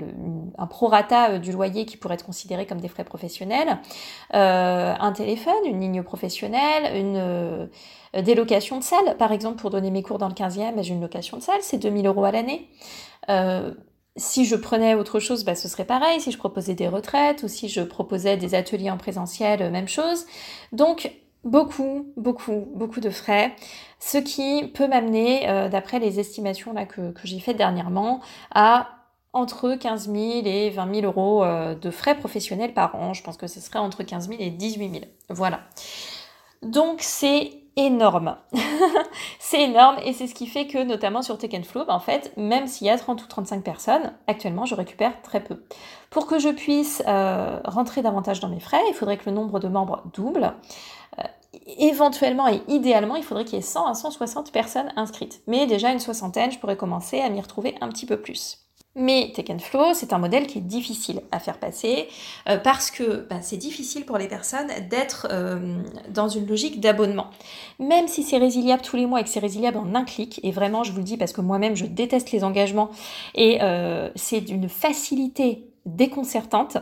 [0.56, 3.78] un prorata du loyer qui pourrait être considéré comme des frais professionnels.
[4.32, 7.68] un téléphone, une ligne professionnelle, une
[8.22, 9.16] délocation de salle.
[9.18, 11.78] Par exemple, pour donner mes cours dans le 15e, j'ai une location de salle, c'est
[11.78, 12.68] 2000 euros à l'année.
[13.28, 13.72] Euh,
[14.16, 16.20] si je prenais autre chose, bah, ce serait pareil.
[16.20, 19.88] Si je proposais des retraites ou si je proposais des ateliers en présentiel, euh, même
[19.88, 20.26] chose.
[20.72, 21.12] Donc,
[21.44, 23.54] beaucoup, beaucoup, beaucoup de frais.
[24.00, 28.20] Ce qui peut m'amener, euh, d'après les estimations que, j'ai faites dernièrement,
[28.54, 28.88] à
[29.32, 33.12] entre 15 000 et 20 000 euros de frais professionnels par an.
[33.12, 35.04] Je pense que ce serait entre 15 000 et 18 000.
[35.28, 35.60] Voilà.
[36.62, 38.36] Donc c'est énorme.
[39.38, 42.32] c'est énorme et c'est ce qui fait que notamment sur Take Flow, bah, en fait,
[42.36, 45.62] même s'il y a 30 ou 35 personnes, actuellement je récupère très peu.
[46.10, 49.60] Pour que je puisse euh, rentrer davantage dans mes frais, il faudrait que le nombre
[49.60, 50.54] de membres double.
[51.18, 51.22] Euh,
[51.78, 55.40] éventuellement et idéalement, il faudrait qu'il y ait 100 à 160 personnes inscrites.
[55.46, 58.67] Mais déjà une soixantaine, je pourrais commencer à m'y retrouver un petit peu plus.
[58.98, 62.08] Mais Take Flow, c'est un modèle qui est difficile à faire passer
[62.48, 65.76] euh, parce que bah, c'est difficile pour les personnes d'être euh,
[66.10, 67.28] dans une logique d'abonnement.
[67.78, 70.50] Même si c'est résiliable tous les mois et que c'est résiliable en un clic, et
[70.50, 72.90] vraiment je vous le dis parce que moi-même je déteste les engagements
[73.36, 76.78] et euh, c'est d'une facilité déconcertante.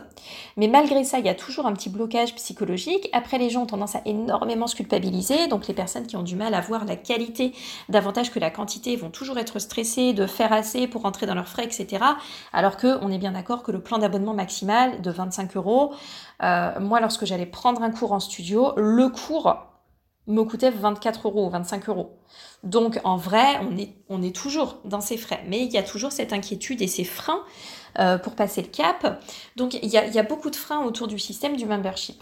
[0.57, 3.09] Mais malgré ça, il y a toujours un petit blocage psychologique.
[3.13, 5.47] Après, les gens ont tendance à énormément se culpabiliser.
[5.47, 7.53] Donc, les personnes qui ont du mal à voir la qualité
[7.89, 11.47] davantage que la quantité vont toujours être stressées de faire assez pour rentrer dans leurs
[11.47, 12.03] frais, etc.
[12.53, 15.93] Alors que on est bien d'accord que le plan d'abonnement maximal de 25 euros,
[16.43, 19.55] euh, moi, lorsque j'allais prendre un cours en studio, le cours
[20.27, 22.17] me coûtait 24 euros, 25 euros.
[22.63, 23.59] Donc en vrai,
[24.09, 27.05] on est, toujours dans ces frais, mais il y a toujours cette inquiétude et ces
[27.05, 27.43] freins
[27.99, 29.23] euh, pour passer le cap.
[29.55, 32.21] Donc il y, a, beaucoup de freins autour du système du membership.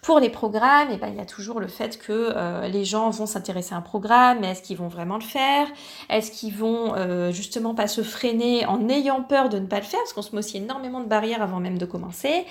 [0.00, 3.10] Pour les programmes, eh ben, il y a toujours le fait que euh, les gens
[3.10, 5.68] vont s'intéresser à un programme, mais est-ce qu'ils vont vraiment le faire?
[6.08, 9.84] Est-ce qu'ils vont euh, justement pas se freiner en ayant peur de ne pas le
[9.84, 10.00] faire?
[10.00, 12.46] Parce qu'on se met aussi énormément de barrières avant même de commencer.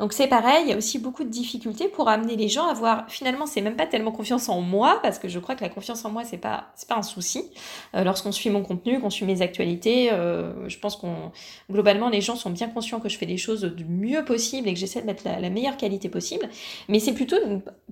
[0.00, 2.72] Donc c'est pareil, il y a aussi beaucoup de difficultés pour amener les gens à
[2.72, 5.68] voir finalement c'est même pas tellement confiance en moi parce que je crois que la
[5.68, 7.50] confiance en moi c'est pas c'est pas un souci.
[7.94, 11.32] Euh, lorsqu'on suit mon contenu, qu'on suit mes actualités, euh, je pense qu'on
[11.70, 14.72] globalement les gens sont bien conscients que je fais des choses du mieux possible et
[14.72, 16.48] que j'essaie de mettre la, meilleure qualité possible.
[16.88, 17.36] Mais c'est plutôt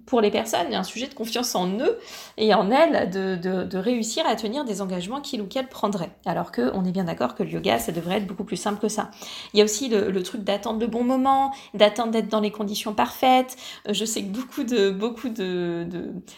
[0.06, 1.98] pour les personnes un sujet de confiance en eux
[2.38, 6.12] et en elles de, de, réussir à tenir des engagements qu'ils ou qu'elles prendraient.
[6.24, 8.80] Alors que on est bien d'accord que le yoga ça devrait être beaucoup plus simple
[8.80, 9.10] que ça.
[9.52, 12.94] Il y a aussi le truc d'attendre le bon moment, d'attendre d'être dans les conditions
[12.94, 13.56] parfaites.
[13.88, 15.86] Euh, je sais que beaucoup de beaucoup de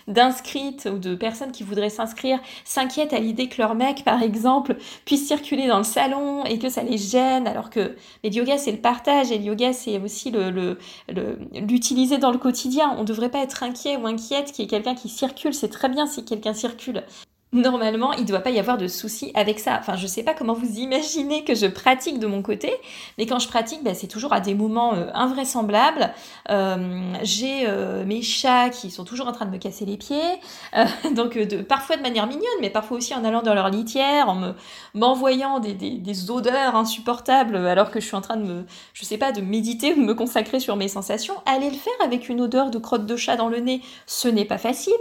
[0.08, 4.76] d'inscrites ou de personnes qui voudraient s'inscrire s'inquiètent à l'idée que leur mec, par exemple,
[5.04, 8.72] puisse circuler dans le salon et que ça les gêne, alors que le yoga c'est
[8.72, 10.78] le partage et le yoga c'est aussi le
[11.54, 12.94] l'utiliser dans le quotidien.
[12.96, 15.54] On ne devrait pas être inquiet ou inquiète qu'il y ait quelqu'un qui circule.
[15.54, 17.02] C'est très bien si quelqu'un circule
[17.52, 19.76] normalement, il ne doit pas y avoir de soucis avec ça.
[19.80, 22.72] Enfin, je ne sais pas comment vous imaginez que je pratique de mon côté,
[23.18, 26.12] mais quand je pratique, ben, c'est toujours à des moments euh, invraisemblables.
[26.50, 30.20] Euh, j'ai euh, mes chats qui sont toujours en train de me casser les pieds,
[31.14, 34.52] donc parfois de manière mignonne, mais parfois aussi en allant dans leur litière, en me
[34.94, 39.32] m'envoyant des, odeurs insupportables alors que je suis en train de me, je sais pas,
[39.32, 41.34] de méditer ou de me consacrer sur mes sensations.
[41.46, 44.44] Aller le faire avec une odeur de crotte de chat dans le nez, ce n'est
[44.44, 44.94] pas facile.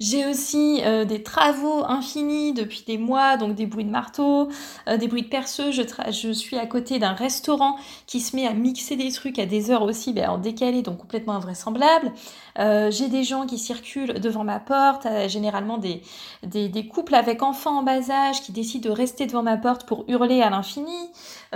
[0.00, 4.48] J'ai aussi euh, des travaux infinis depuis des mois, donc des bruits de marteau,
[4.88, 5.72] euh, des bruits de perceux.
[5.72, 9.46] Je, je suis à côté d'un restaurant qui se met à mixer des trucs à
[9.46, 12.12] des heures aussi ben, en décalé, donc complètement invraisemblable.
[12.58, 16.02] Euh, j'ai des gens qui circulent devant ma porte, généralement des,
[16.42, 19.86] des, des, couples avec enfants en bas âge qui décident de rester devant ma porte
[19.86, 21.10] pour hurler à l'infini.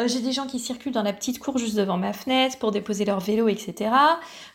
[0.06, 3.04] j'ai des gens qui circulent dans la petite cour juste devant ma fenêtre pour déposer
[3.04, 3.90] leur vélo, etc.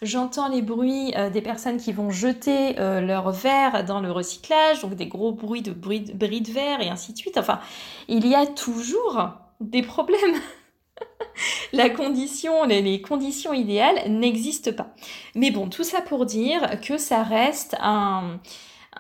[0.02, 5.08] J'entends les bruits des personnes qui vont jeter leur verre dans le recyclage, donc des
[5.08, 6.02] gros bruits de bris
[6.42, 7.38] de verre et ainsi de suite.
[7.38, 7.60] Enfin,
[8.08, 9.30] il y a toujours
[9.60, 10.36] des problèmes.
[11.74, 14.94] La condition, les, conditions idéales n'existent pas.
[15.36, 18.40] Mais bon, tout ça pour dire que ça reste un,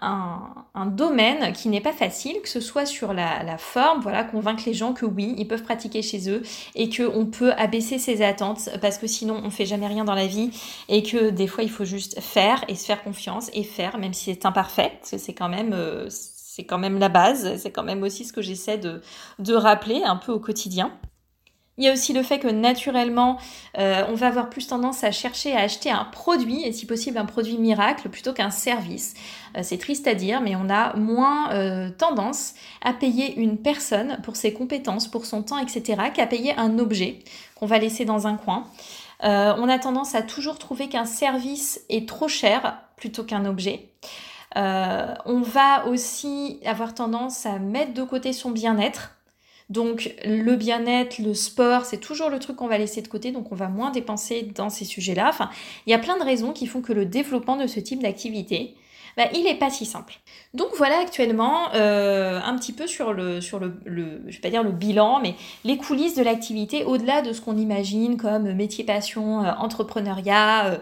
[0.01, 4.73] un, domaine qui n'est pas facile, que ce soit sur la, forme, voilà, convaincre les
[4.73, 6.43] gens que oui, ils peuvent pratiquer chez eux
[6.75, 10.27] et qu'on peut abaisser ses attentes parce que sinon on fait jamais rien dans la
[10.27, 10.51] vie
[10.89, 14.13] et que des fois il faut juste faire et se faire confiance et faire même
[14.13, 17.71] si c'est imparfait, parce que c'est quand même euh, c'est quand même la base, c'est
[17.71, 19.01] quand même aussi ce que j'essaie de,
[19.39, 20.91] de rappeler un peu au quotidien.
[21.79, 23.37] Il y a aussi le fait que naturellement,
[23.77, 27.19] euh, on va avoir plus tendance à chercher à acheter un produit, et si possible
[27.19, 29.13] un produit miracle, plutôt qu'un service.
[29.55, 34.17] Euh, c'est triste à dire, mais on a moins euh, tendance à payer une personne
[34.23, 37.19] pour ses compétences, pour son temps, etc., qu'à payer un objet
[37.53, 38.65] qu'on va laisser dans un coin.
[39.21, 43.89] on a tendance à toujours trouver qu'un service est trop cher plutôt qu'un objet.
[44.55, 49.16] on va aussi avoir tendance à mettre de côté son bien-être
[49.69, 53.51] donc le bien-être, le sport, c'est toujours le truc qu'on va laisser de côté, donc
[53.51, 55.27] on va moins dépenser dans ces sujets-là.
[55.29, 55.49] Enfin,
[55.85, 58.75] il y a plein de raisons qui font que le développement de ce type d'activité,
[59.17, 60.13] bah, il n'est pas si simple.
[60.53, 64.63] Donc voilà actuellement euh, un petit peu sur le, sur le, je vais pas dire
[64.63, 69.43] le bilan, mais les coulisses de l'activité au-delà de ce qu'on imagine comme métier passion,
[69.43, 70.79] euh, entrepreneuriat.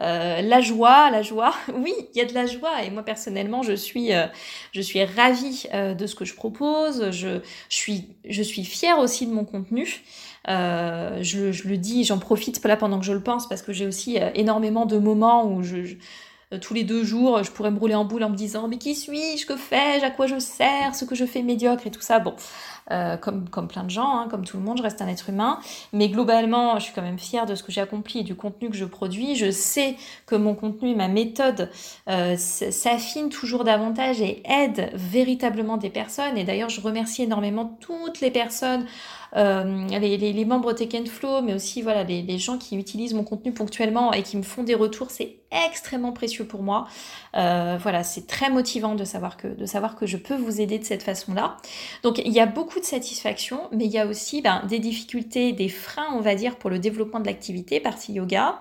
[0.00, 3.02] Euh, euh, la joie, la joie, oui, il y a de la joie et moi
[3.02, 4.26] personnellement, je suis, euh,
[4.72, 7.10] je suis ravie euh, de ce que je propose.
[7.10, 10.02] Je, je, suis, je suis fière aussi de mon contenu.
[10.46, 13.86] Je, je, le dis, j'en profite là pendant que je le pense parce que j'ai
[13.86, 15.96] aussi énormément de moments où je,
[16.58, 18.94] tous les deux jours, je pourrais me rouler en boule en me disant mais qui
[18.94, 22.18] suis-je, que fais-je, à quoi je sers, ce que je fais médiocre et tout ça.
[22.18, 22.34] Bon,
[22.90, 25.58] euh, comme, plein de gens, hein, comme tout le monde, je reste un être humain.
[25.92, 28.68] Mais globalement, je suis quand même fière de ce que j'ai accompli et du contenu
[28.68, 29.36] que je produis.
[29.36, 31.70] Je sais que mon contenu, ma méthode
[32.10, 36.36] euh, s'affine toujours davantage et aide véritablement des personnes.
[36.36, 38.86] Et d'ailleurs, je remercie énormément toutes les personnes
[39.36, 43.24] euh, les, les, membres Tech Flow, mais aussi voilà, les, les, gens qui utilisent mon
[43.24, 46.86] contenu ponctuellement et qui me font des retours, c'est extrêmement précieux pour moi.
[47.36, 50.78] Euh, voilà, c'est très motivant de savoir, que, de savoir que je peux vous aider
[50.78, 51.56] de cette façon-là.
[52.02, 55.52] Donc il y a beaucoup de satisfaction, mais il y a aussi ben, des difficultés,
[55.52, 58.58] des freins, on va dire, pour le développement de l'activité partie yoga,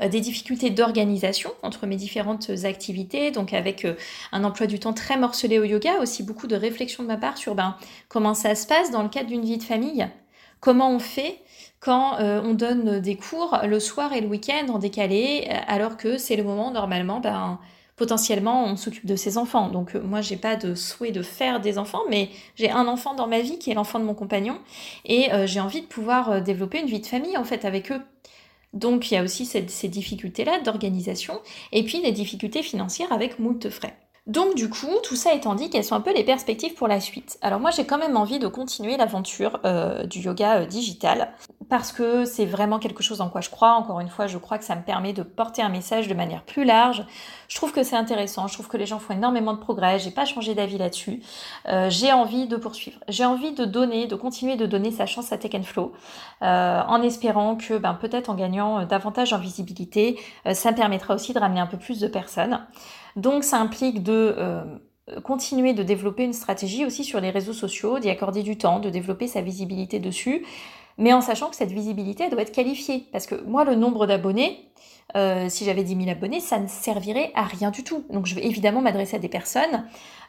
[0.00, 3.86] euh, des difficultés d'organisation entre mes différentes activités, donc avec
[4.32, 7.38] un emploi du temps très morcelé au yoga, aussi beaucoup de réflexion de ma part
[7.38, 7.76] sur ben,
[8.08, 10.06] comment ça se passe dans le cadre d'une vie de famille.
[10.60, 11.40] Comment on fait
[11.80, 15.96] quand euh, on donne des cours le soir et le week-end en décalé, euh, alors
[15.96, 17.58] que c'est le moment normalement, ben,
[17.96, 19.68] potentiellement on s'occupe de ses enfants.
[19.68, 23.14] Donc euh, moi j'ai pas de souhait de faire des enfants, mais j'ai un enfant
[23.14, 24.58] dans ma vie qui est l'enfant de mon compagnon
[25.04, 28.00] et j'ai envie de pouvoir développer une vie de famille en fait avec eux.
[28.72, 31.40] Donc il y a aussi ces difficultés-là d'organisation
[31.72, 33.96] et puis des difficultés financières avec moult frais.
[34.26, 36.98] Donc du coup, tout ça étant dit, quelles sont un peu les perspectives pour la
[36.98, 41.34] suite Alors moi j'ai quand même envie de continuer l'aventure euh, du yoga euh, digital
[41.68, 43.72] parce que c'est vraiment quelque chose en quoi je crois.
[43.74, 46.42] Encore une fois, je crois que ça me permet de porter un message de manière
[46.42, 47.04] plus large.
[47.48, 50.10] Je trouve que c'est intéressant, je trouve que les gens font énormément de progrès, j'ai
[50.10, 51.20] pas changé d'avis là-dessus.
[51.68, 55.32] Euh, j'ai envie de poursuivre, j'ai envie de donner, de continuer de donner sa chance
[55.32, 55.92] à Tech Flow
[56.40, 60.18] en espérant que ben, peut-être en gagnant davantage en visibilité,
[60.52, 62.60] ça me permettra aussi de ramener un peu plus de personnes.
[63.16, 64.64] Donc ça implique de euh,
[65.22, 68.90] continuer de développer une stratégie aussi sur les réseaux sociaux, d'y accorder du temps, de
[68.90, 70.44] développer sa visibilité dessus,
[70.98, 73.06] mais en sachant que cette visibilité doit être qualifiée.
[73.12, 74.68] Parce que moi, le nombre d'abonnés,
[75.16, 78.04] euh, si j'avais 10 000 abonnés, ça ne servirait à rien du tout.
[78.10, 79.84] Donc je vais évidemment m'adresser à des personnes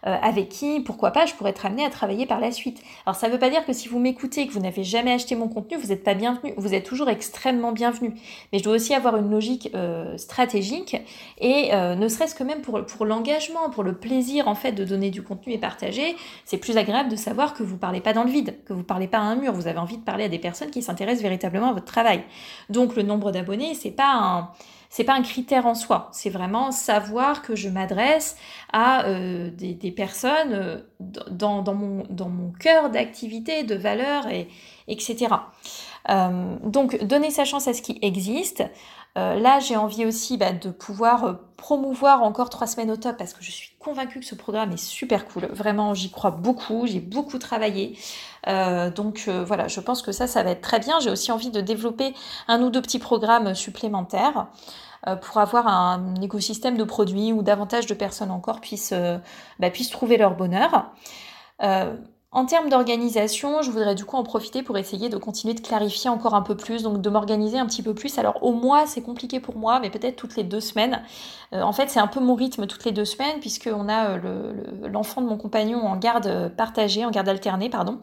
[0.05, 2.81] euh, avec qui, pourquoi pas, je pourrais être amenée à travailler par la suite.
[3.05, 5.11] Alors ça ne veut pas dire que si vous m'écoutez et que vous n'avez jamais
[5.11, 6.53] acheté mon contenu, vous n'êtes pas bienvenu.
[6.57, 8.13] Vous êtes toujours extrêmement bienvenu.
[8.51, 10.97] Mais je dois aussi avoir une logique euh, stratégique
[11.39, 15.09] et ne serait-ce que même pour, pour l'engagement, pour le plaisir en fait de donner
[15.09, 16.15] du contenu et partager,
[16.45, 19.07] c'est plus agréable de savoir que vous parlez pas dans le vide, que vous parlez
[19.07, 19.53] pas à un mur.
[19.53, 22.23] Vous avez envie de parler à des personnes qui s'intéressent véritablement à votre travail.
[22.69, 24.49] Donc le nombre d'abonnés, c'est pas un
[24.95, 28.37] c'est pas un critère en soi, c'est vraiment savoir que je m'adresse
[28.71, 34.47] à euh, des, personnes euh, dans, mon, cœur d'activité, de valeur, et,
[34.87, 35.35] etc.
[36.09, 38.63] Euh, donc donner sa chance à ce qui existe.
[39.15, 43.43] là, j'ai envie aussi bah, de pouvoir promouvoir encore trois semaines au top parce que
[43.43, 45.45] je suis convaincue que ce programme est super cool.
[45.45, 47.97] Vraiment, j'y crois beaucoup, j'ai beaucoup travaillé.
[48.45, 50.99] donc voilà, je pense que ça, ça va être très bien.
[50.99, 52.13] J'ai aussi envie de développer
[52.49, 54.47] un ou deux petits programmes supplémentaires.
[55.07, 59.19] Euh, pour avoir un écosystème de produits où davantage de personnes encore puissent, euh,
[59.59, 60.91] bah, puissent trouver leur bonheur.
[62.35, 66.09] En termes d'organisation, je voudrais du coup en profiter pour essayer de continuer de clarifier
[66.09, 68.19] encore un peu plus, donc de m'organiser un petit peu plus.
[68.19, 71.01] Alors au mois, c'est compliqué pour moi, mais peut-être toutes les deux semaines.
[71.53, 74.51] Euh, en fait, c'est un peu mon rythme toutes les deux semaines, puisqu'on a euh,
[74.91, 77.99] l'enfant de mon compagnon en garde partagée, en garde alternée, pardon.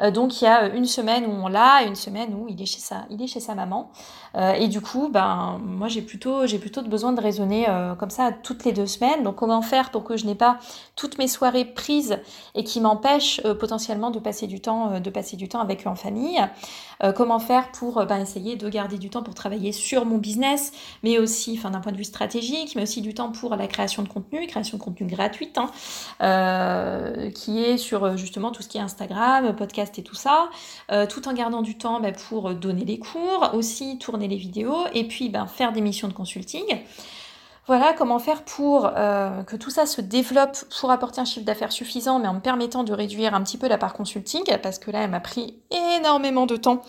[0.00, 2.66] Euh, donc il y a une semaine où on l'a une semaine où il est
[2.66, 3.90] chez sa, il est chez sa maman.
[4.36, 7.66] et du coup, ben moi j'ai plutôt, j'ai plutôt besoin de raisonner
[7.98, 9.24] comme ça toutes les deux semaines.
[9.24, 10.58] Donc comment faire pour que je n'ai pas
[10.94, 12.18] toutes mes soirées prises
[12.54, 15.88] et qui m'empêchent potentiellement potentiellement de passer du temps, de passer du temps avec eux
[15.88, 16.38] en famille.
[17.16, 21.18] comment faire pour ben, essayer de garder du temps pour travailler sur mon business, mais
[21.18, 24.46] aussi, d'un point de vue stratégique, mais aussi du temps pour la création de contenu,
[24.46, 25.70] création de contenu gratuite, hein,
[27.34, 30.50] qui est sur justement tout ce qui est Instagram, podcast et tout ça,
[31.08, 35.04] tout en gardant du temps ben, pour donner les cours, aussi tourner les vidéos et
[35.04, 36.64] puis ben, faire des missions de consulting.
[37.68, 41.70] Voilà comment faire pour euh, que tout ça se développe pour apporter un chiffre d'affaires
[41.70, 44.90] suffisant, mais en me permettant de réduire un petit peu la part consulting, parce que
[44.90, 46.82] là, elle m'a pris énormément de temps.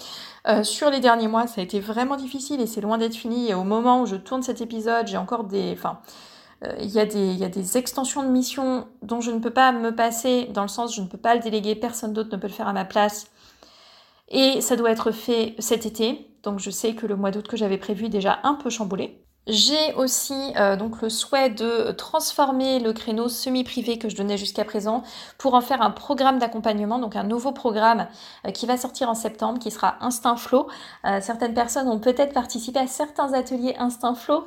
[0.48, 3.50] Euh, sur les derniers mois, ça a été vraiment difficile et c'est loin d'être fini.
[3.50, 5.74] Et au moment où je tourne cet épisode, j'ai encore des...
[5.78, 6.00] Enfin,
[6.66, 9.94] euh, il y, a des, des extensions de missions dont je ne peux pas me
[9.94, 12.54] passer, dans le sens je ne peux pas le déléguer, personne d'autre ne peut le
[12.54, 13.28] faire à ma place.
[14.30, 17.58] Et ça doit être fait cet été, donc je sais que le mois d'août que
[17.58, 19.24] j'avais prévu est déjà un peu chamboulé.
[19.46, 24.64] J'ai aussi euh, donc le souhait de transformer le créneau semi-privé que je donnais jusqu'à
[24.64, 25.04] présent
[25.38, 28.08] pour en faire un programme d'accompagnement, donc un nouveau programme
[28.48, 30.68] euh, qui va sortir en septembre, qui sera Instinct Flow.
[31.04, 34.46] Euh, certaines personnes ont peut-être participé à certains ateliers Instinct Flow,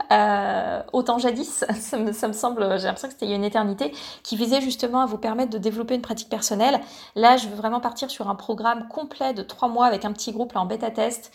[0.95, 3.93] autant jadis, ça me, semble, j'ai l'impression que c'était il y a une éternité,
[4.23, 6.81] qui visait justement à vous permettre de développer une pratique personnelle.
[7.17, 10.33] Là, je veux vraiment partir sur un programme complet de trois mois avec un petit
[10.33, 11.33] groupe en bêta test.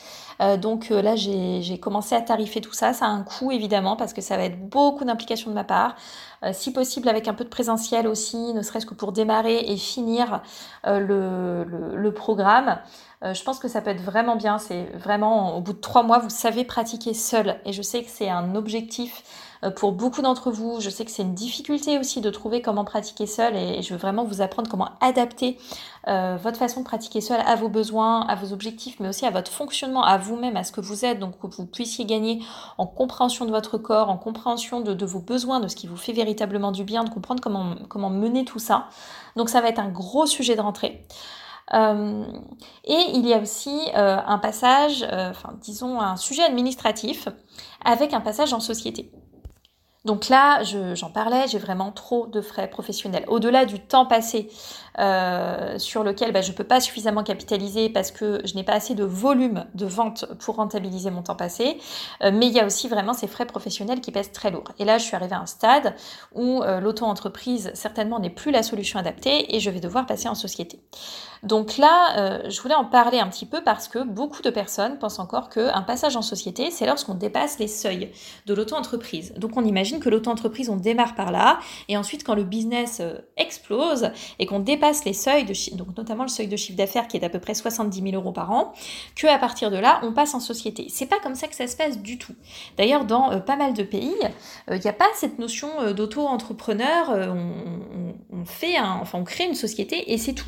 [0.58, 4.22] donc là, j'ai commencé à tarifer tout ça, ça a un coût évidemment parce que
[4.22, 5.96] ça va être beaucoup d'implication de ma part.
[6.44, 9.78] Euh, si possible avec un peu de présentiel aussi, ne serait-ce que pour démarrer et
[9.78, 10.42] finir
[10.88, 12.80] euh, le, le, programme.
[13.24, 14.58] Euh, je pense que ça peut être vraiment bien.
[14.58, 17.58] C'est vraiment au bout de trois mois, vous savez pratiquer seul.
[17.66, 19.24] Et je sais que c'est un objectif
[19.76, 20.80] pour beaucoup d'entre vous.
[20.80, 24.00] Je sais que c'est une difficulté aussi de trouver comment pratiquer seul et je veux
[24.00, 25.58] vraiment vous apprendre comment adapter
[26.08, 29.52] votre façon de pratiquer seul à vos besoins, à vos objectifs, mais aussi à votre
[29.52, 32.42] fonctionnement, à vous-même, à ce que vous êtes, donc que vous puissiez gagner
[32.78, 36.14] en compréhension de votre corps, en compréhension de, vos besoins, de ce qui vous fait
[36.14, 38.88] véritablement du bien, de comprendre comment, comment mener tout ça.
[39.36, 41.06] Donc ça va être un gros sujet de rentrée.
[41.74, 42.26] Euh,
[42.84, 47.30] et il y a aussi euh, un passage, euh, enfin disons un sujet administratif
[47.84, 49.12] avec un passage en société.
[50.04, 53.24] Donc là, j'en parlais, j'ai vraiment trop de frais professionnels.
[53.28, 54.50] Au-delà du temps passé
[55.00, 58.74] euh, sur lequel bah, je ne peux pas suffisamment capitaliser parce que je n'ai pas
[58.74, 61.78] assez de volume de vente pour rentabiliser mon temps passé,
[62.24, 64.66] euh, mais il y a aussi vraiment ces frais professionnels qui pèsent très lourd.
[64.80, 65.96] Et là, je suis arrivée à un stade
[66.36, 70.36] où euh, l'auto-entreprise certainement n'est plus la solution adaptée et je vais devoir passer en
[70.36, 70.82] société.
[71.44, 75.18] Donc là, je voulais en parler un petit peu parce que beaucoup de personnes pensent
[75.18, 78.12] encore qu'un passage en société, c'est lorsqu'on dépasse les seuils
[78.46, 79.34] de l'auto-entreprise.
[79.38, 83.02] Donc on imagine que l'auto-entreprise, on démarre par là, et ensuite quand le business
[83.38, 87.18] explose et qu'on dépasse les seuils, de donc notamment le seuil de chiffre d'affaires qui
[87.18, 88.74] est d'à peu près 70 000 euros par an,
[89.16, 90.88] que à partir de là, on passe en société.
[90.90, 92.36] C'est pas comme ça que ça se passe du tout.
[92.78, 94.16] D'ailleurs, dans euh, pas mal de pays,
[94.68, 97.10] il euh, n'y a pas cette notion d'auto-entrepreneur.
[97.10, 100.46] On, on, fait un, enfin, on crée une société et c'est tout.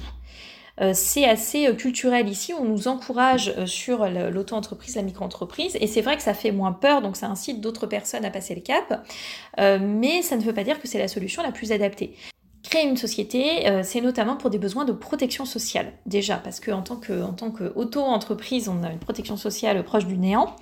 [0.81, 2.53] Euh, c'est assez euh, culturel ici.
[2.53, 5.77] On nous encourage euh, sur l'auto-entreprise, la micro-entreprise.
[5.79, 8.55] Et c'est vrai que ça fait moins peur, donc ça incite d'autres personnes à passer
[8.55, 9.05] le cap.
[9.57, 12.15] mais ça ne veut pas dire que c'est la solution la plus adaptée.
[12.73, 16.81] Créer une société, euh, c'est notamment pour des besoins de protection sociale, déjà, parce qu'en
[16.81, 20.55] tant qu'auto-entreprise, on a une protection sociale proche du néant.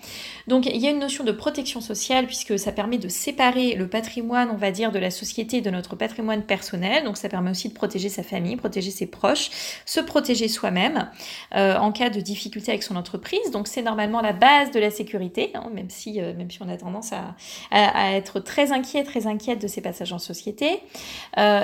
[0.49, 3.87] Donc il y a une notion de protection sociale, puisque ça permet de séparer le
[3.87, 7.05] patrimoine, on va dire, de la société de notre patrimoine personnel.
[7.05, 9.49] Donc ça permet aussi de protéger sa famille, protéger ses proches,
[9.85, 11.09] se protéger soi-même
[11.55, 13.51] euh, en cas de difficulté avec son entreprise.
[13.53, 16.67] Donc c'est normalement la base de la sécurité, hein, même, si, euh, même si on
[16.67, 17.35] a tendance à,
[17.71, 20.81] à, être très inquiet, très inquiète de ces passages en société.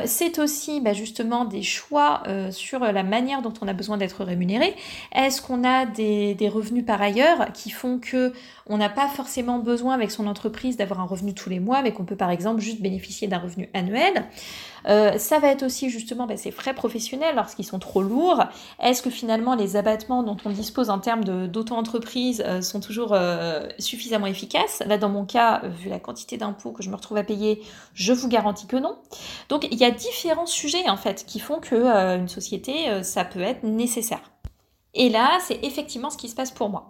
[0.05, 4.23] c'est aussi bah, justement des choix euh, sur la manière dont on a besoin d'être
[4.23, 4.75] rémunéré.
[5.13, 8.33] Est-ce qu'on a des, revenus par ailleurs qui font que
[8.67, 11.91] on n'a pas forcément besoin avec son entreprise d'avoir un revenu tous les mois, mais
[11.91, 14.25] qu'on peut par exemple juste bénéficier d'un revenu annuel?
[14.87, 18.43] Euh, ça va être aussi justement bah, ces frais professionnels lorsqu'ils sont trop lourds.
[18.81, 23.15] Est-ce que finalement les abattements dont on dispose en termes d'auto-entreprise euh, sont toujours
[23.79, 24.83] suffisamment efficaces?
[24.85, 27.61] Là, dans mon cas, vu la quantité d'impôts que je me retrouve à payer,
[27.93, 28.97] je vous garantis que non.
[29.49, 33.03] Donc, il y a différents sujets en fait qui font que euh, une société, euh,
[33.03, 34.21] ça peut être nécessaire.
[34.99, 36.89] Et là, c'est effectivement ce qui se passe pour moi.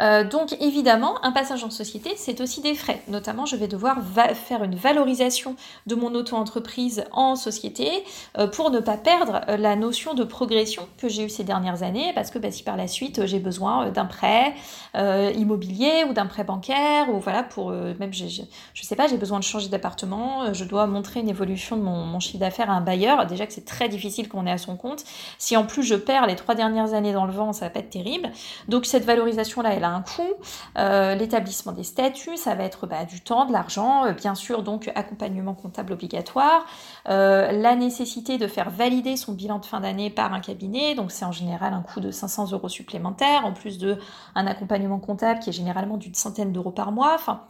[0.00, 3.02] Euh, donc évidemment, un passage en société, c'est aussi des frais.
[3.08, 3.98] Notamment, je vais devoir
[4.34, 5.54] faire une valorisation
[5.86, 7.90] de mon auto-entreprise en société
[8.38, 11.82] euh, pour ne pas perdre euh, la notion de progression que j'ai eue ces dernières
[11.82, 14.54] années, parce que bah, si par la suite j'ai besoin d'un prêt
[14.94, 19.38] immobilier ou d'un prêt bancaire, ou voilà, pour même, je je sais pas, j'ai besoin
[19.38, 23.26] de changer d'appartement, je dois montrer une évolution de mon, chiffre d'affaires à un bailleur,
[23.26, 25.04] déjà que c'est très difficile quand on est à son compte.
[25.38, 27.70] Si en plus je perds les trois dernières années dans le vent, avant, ça va
[27.70, 28.30] pas être terrible.
[28.68, 30.34] Donc cette valorisation-là, elle a un coût.
[30.78, 34.62] Euh, l'établissement des statuts, ça va être bah, du temps, de l'argent, euh, bien sûr,
[34.62, 36.64] donc accompagnement comptable obligatoire.
[37.06, 41.24] la nécessité de faire valider son bilan de fin d'année par un cabinet, donc c'est
[41.24, 43.98] en général un coût de 500 euros supplémentaires, en plus de
[44.34, 47.14] un accompagnement comptable qui est généralement d'une centaine d'euros par mois.
[47.14, 47.42] Enfin,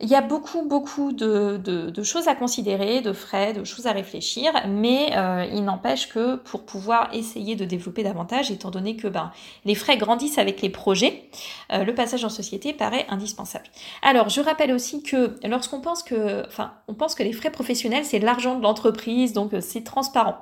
[0.00, 4.52] il y a beaucoup, beaucoup de, choses à considérer, de frais, de choses à réfléchir,
[4.68, 9.30] mais euh, il n'empêche que pour pouvoir essayer de développer davantage, étant donné que ben,
[9.64, 11.30] les frais grandissent avec les projets,
[11.72, 13.66] euh, le passage en société paraît indispensable.
[14.02, 18.04] Alors, je rappelle aussi que lorsqu'on pense que, enfin, on pense que les frais professionnels,
[18.04, 20.38] c'est l'argent de l'entreprise, donc euh, c'est transparent.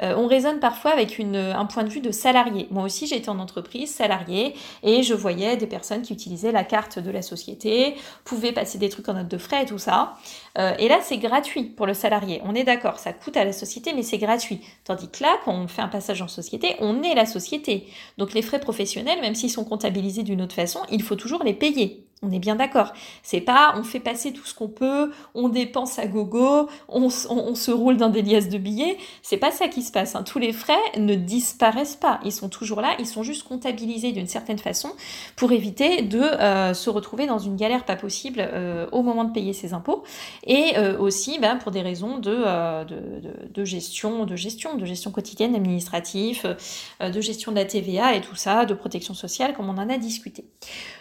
[0.00, 2.68] on raisonne parfois avec une, un point de vue de salarié.
[2.70, 6.98] Moi aussi, j'étais en entreprise, salarié, et je voyais des personnes qui utilisaient la carte
[6.98, 7.94] de la société,
[8.24, 10.16] pouvaient passer des trucs en note de frais et tout ça.
[10.58, 12.40] Euh, et là, c'est gratuit pour le salarié.
[12.44, 14.60] On est d'accord, ça coûte à la société, mais c'est gratuit.
[14.84, 17.86] Tandis que là, quand on fait un passage en société, on est la société.
[18.18, 21.54] Donc les frais professionnels, même s'ils sont comptabilisés d'une autre façon, il faut toujours les
[21.54, 22.03] payer.
[22.22, 22.92] On est bien d'accord.
[23.22, 27.70] C'est pas on fait passer tout ce qu'on peut, on dépense à gogo, on, se
[27.70, 28.96] roule dans des liasses de billets.
[29.22, 30.14] C'est pas ça qui se passe.
[30.14, 30.22] Hein.
[30.22, 32.20] Tous les frais ne disparaissent pas.
[32.24, 32.94] Ils sont toujours là.
[32.98, 34.90] Ils sont juste comptabilisés d'une certaine façon
[35.36, 39.32] pour éviter de euh, se retrouver dans une galère pas possible euh, au moment de
[39.32, 40.04] payer ses impôts.
[40.46, 42.44] Et euh, aussi ben, pour des raisons de,
[42.84, 46.56] de, gestion, de gestion, de gestion quotidienne administrative,
[47.00, 49.98] de gestion de la TVA et tout ça, de protection sociale, comme on en a
[49.98, 50.44] discuté.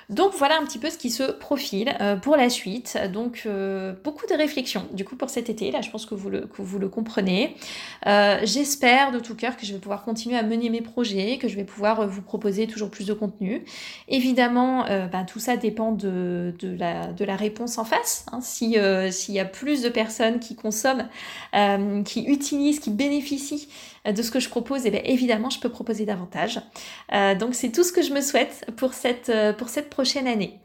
[0.09, 2.97] Donc voilà un petit peu ce qui se profile euh, pour la suite.
[3.11, 5.71] Donc euh, beaucoup de réflexions du coup pour cet été.
[5.71, 7.55] Là je pense que vous le, comprenez.
[8.07, 11.47] Euh, j'espère de tout cœur que je vais pouvoir continuer à mener mes projets, que
[11.47, 13.63] je vais pouvoir vous proposer toujours plus de contenu.
[14.07, 18.25] Évidemment ben, tout ça dépend de, la, réponse en face.
[18.31, 18.39] Hein.
[18.41, 18.77] Si,
[19.11, 21.07] S'il y a plus de personnes qui consomment,
[22.05, 23.67] qui utilisent, qui bénéficient
[24.11, 26.59] de ce que je propose, et eh bien évidemment, je peux proposer davantage.
[27.13, 30.27] Euh, donc c'est tout ce que je me souhaite pour cette, euh, pour cette prochaine
[30.27, 30.59] année.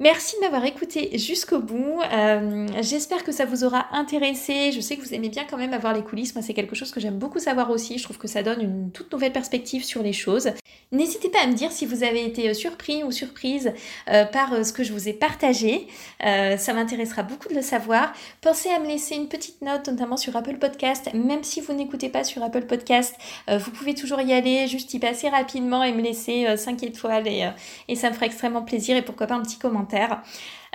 [0.00, 2.00] Merci de m'avoir écouté jusqu'au bout.
[2.12, 4.72] Euh, j'espère que ça vous aura intéressé.
[4.72, 6.34] Je sais que vous aimez bien quand même avoir les coulisses.
[6.34, 7.96] Moi, c'est quelque chose que j'aime beaucoup savoir aussi.
[7.98, 10.50] Je trouve que ça donne une toute nouvelle perspective sur les choses.
[10.90, 13.72] N'hésitez pas à me dire si vous avez été euh, surpris ou surprise
[14.10, 15.86] euh, par ce que je vous ai partagé.
[16.20, 18.12] ça m'intéressera beaucoup de le savoir.
[18.40, 21.08] Pensez à me laisser une petite note, notamment sur Apple Podcast.
[21.14, 23.14] Même si vous n'écoutez pas sur Apple Podcast,
[23.48, 27.48] vous pouvez toujours y aller, juste y passer rapidement et me laisser 5 étoiles et,
[27.86, 28.96] et ça me ferait extrêmement plaisir.
[28.96, 30.22] Et pourquoi pas un petit commentaire commentaires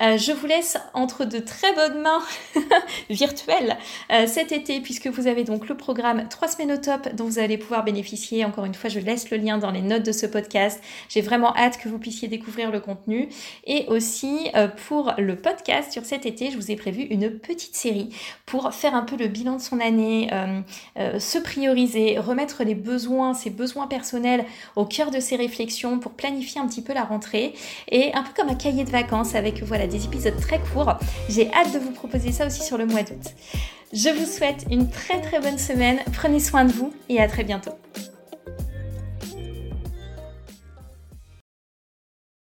[0.02, 2.22] euh, je vous laisse entre de très bonnes mains
[3.10, 3.78] virtuelles
[4.12, 7.39] euh, cet été puisque vous avez donc le programme 3 semaines au top dont vous
[7.39, 8.45] allez pouvoir bénéficier.
[8.45, 10.82] Encore une fois, je laisse le lien dans les notes de ce podcast.
[11.10, 13.30] J'ai vraiment hâte que vous puissiez découvrir le contenu.
[13.66, 17.76] Et aussi euh, pour le podcast sur cet été, je vous ai prévu une petite
[17.76, 18.10] série
[18.45, 20.30] pour faire un peu le bilan de son année,
[21.20, 24.45] se prioriser, remettre les besoins, ses besoins personnels
[24.76, 27.54] au cœur de ses réflexions pour planifier un petit peu la rentrée
[27.89, 30.98] et un peu comme un cahier de vacances avec voilà, des épisodes très courts.
[31.28, 33.34] J'ai hâte de vous proposer ça aussi sur le mois d'août.
[33.92, 37.44] Je vous souhaite une très très bonne semaine, prenez soin de vous et à très
[37.44, 37.72] bientôt.